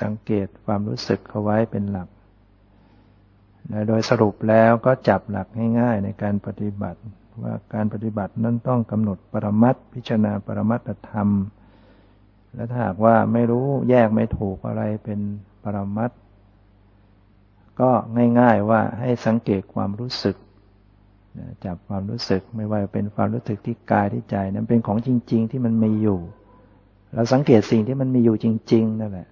[0.00, 2.08] สังเกตความรู้สึกเขาไว้เป็นหลัก
[3.88, 5.46] โดยสรุปแล้วก็จับหลัก
[5.80, 7.00] ง่ายๆในการปฏิบัติ
[7.42, 11.28] ว่าการปฏิบัตินั้นต้องกำหนดปรมัตพิจารณาปรมัตธรรม
[12.54, 15.20] และถ้าหากว่าไม่รู้แยกไม่ถูกอะไรเป็น
[15.62, 16.10] ปรมัต
[17.80, 17.90] ก็
[18.40, 20.36] ง่าย ๆว่าให้สังเกตความรู้สึก
[21.64, 26.20] จับความรู้สึกไม่ว่าเป็นความรู้สึกที่กายที่ใจนั้นเป็นของจริง ๆ ที่มันมีอยู่
[27.14, 29.28] เราสังเกตสิ่งที่มันมีอยู่จริง ๆนั่นแหละ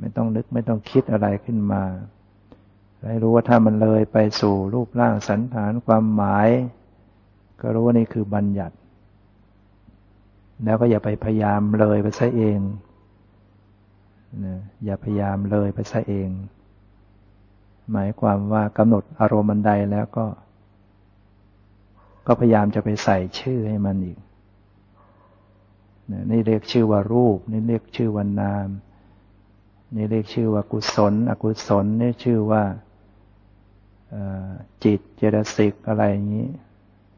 [0.00, 1.82] ไม่ต้องนึกไม่ต้องคิดอะไรขึ้นมา
[3.08, 6.48] ให้รู้ว่าถ้ามันเลยไปสู่รูปร่างสันฐานความหมาย
[7.60, 8.74] ก็รู้ว่านี่คือบัญญัติ
[10.64, 12.60] แล้วก็อย่าไปพยายามเลยไปซะเอง
[14.44, 16.30] นะอย่าพยายามเลยไปซะเอง
[17.92, 20.26] หมายความว่ากำหนดอารมณ์บันไดแล้วก็
[22.26, 24.18] ก็พยายามจะไปใส่ชื่อให้มันอีก
[26.30, 28.68] นี่เรียกชื่อว่ารูป นี่เรียกชื่อว่านาม
[29.96, 32.62] นี่เรียกชื่อว่ากุศล อกุศลนี่ชื่อว่า
[34.84, 36.48] จิตเจตสิกอะไรอย่างนี้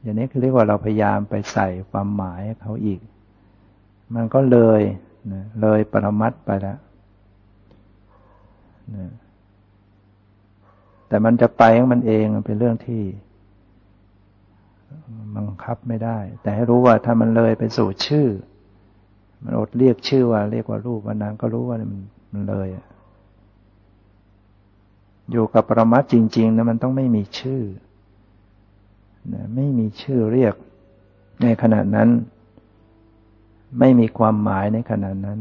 [0.03, 3.01] อย่างนี้คือเรียกว่าเราพยายามไปใส่ความหมายเขาอีก
[4.14, 4.82] มันก็เลย
[5.60, 6.78] เลยปรมัตไปแล้ว
[11.08, 13.02] แต่มันจะไปของมันเองเป็นเรื่องที่
[15.36, 18.28] บังคับไม่ได้ แต่ให้รู้ว่าถ้ามันเลยไปสู่ชื่อ
[19.44, 22.00] มันอดเรียกชื่อว่า เรียกว่ารูปวันนั้นก็รู้ว่ามัน
[22.32, 22.68] มันเลย
[25.30, 27.62] อยู่กับปรมัตจริงๆนะมันต้องไม่มีชื่อ
[29.34, 30.54] นะไม่มีชื่อเรียก
[31.42, 32.08] ในขณะนั้น
[33.78, 35.40] ไม่มีความหมายในขณะนั้น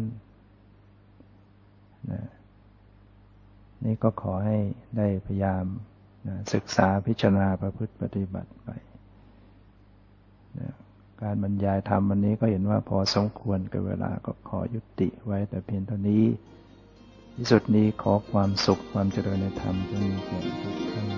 [2.12, 2.24] นะ
[3.86, 4.58] นี่ก็ขอให้
[4.98, 5.64] ได้พยายาม
[6.28, 8.70] นะศึกษาพิจารณาประพฤติปฏิบัติไป
[10.60, 10.74] นะ
[11.22, 16.26] การบรรยายธรรมวันนี้ก็เห็นว่าพอสมควรกับเวลาก็ขอยุติไว้แต่เพียงเท่านี้
[17.36, 21.11] ที่สุดนี้ขอความสุขความเจริญในธรรมจงมีแก่ทุกท่าน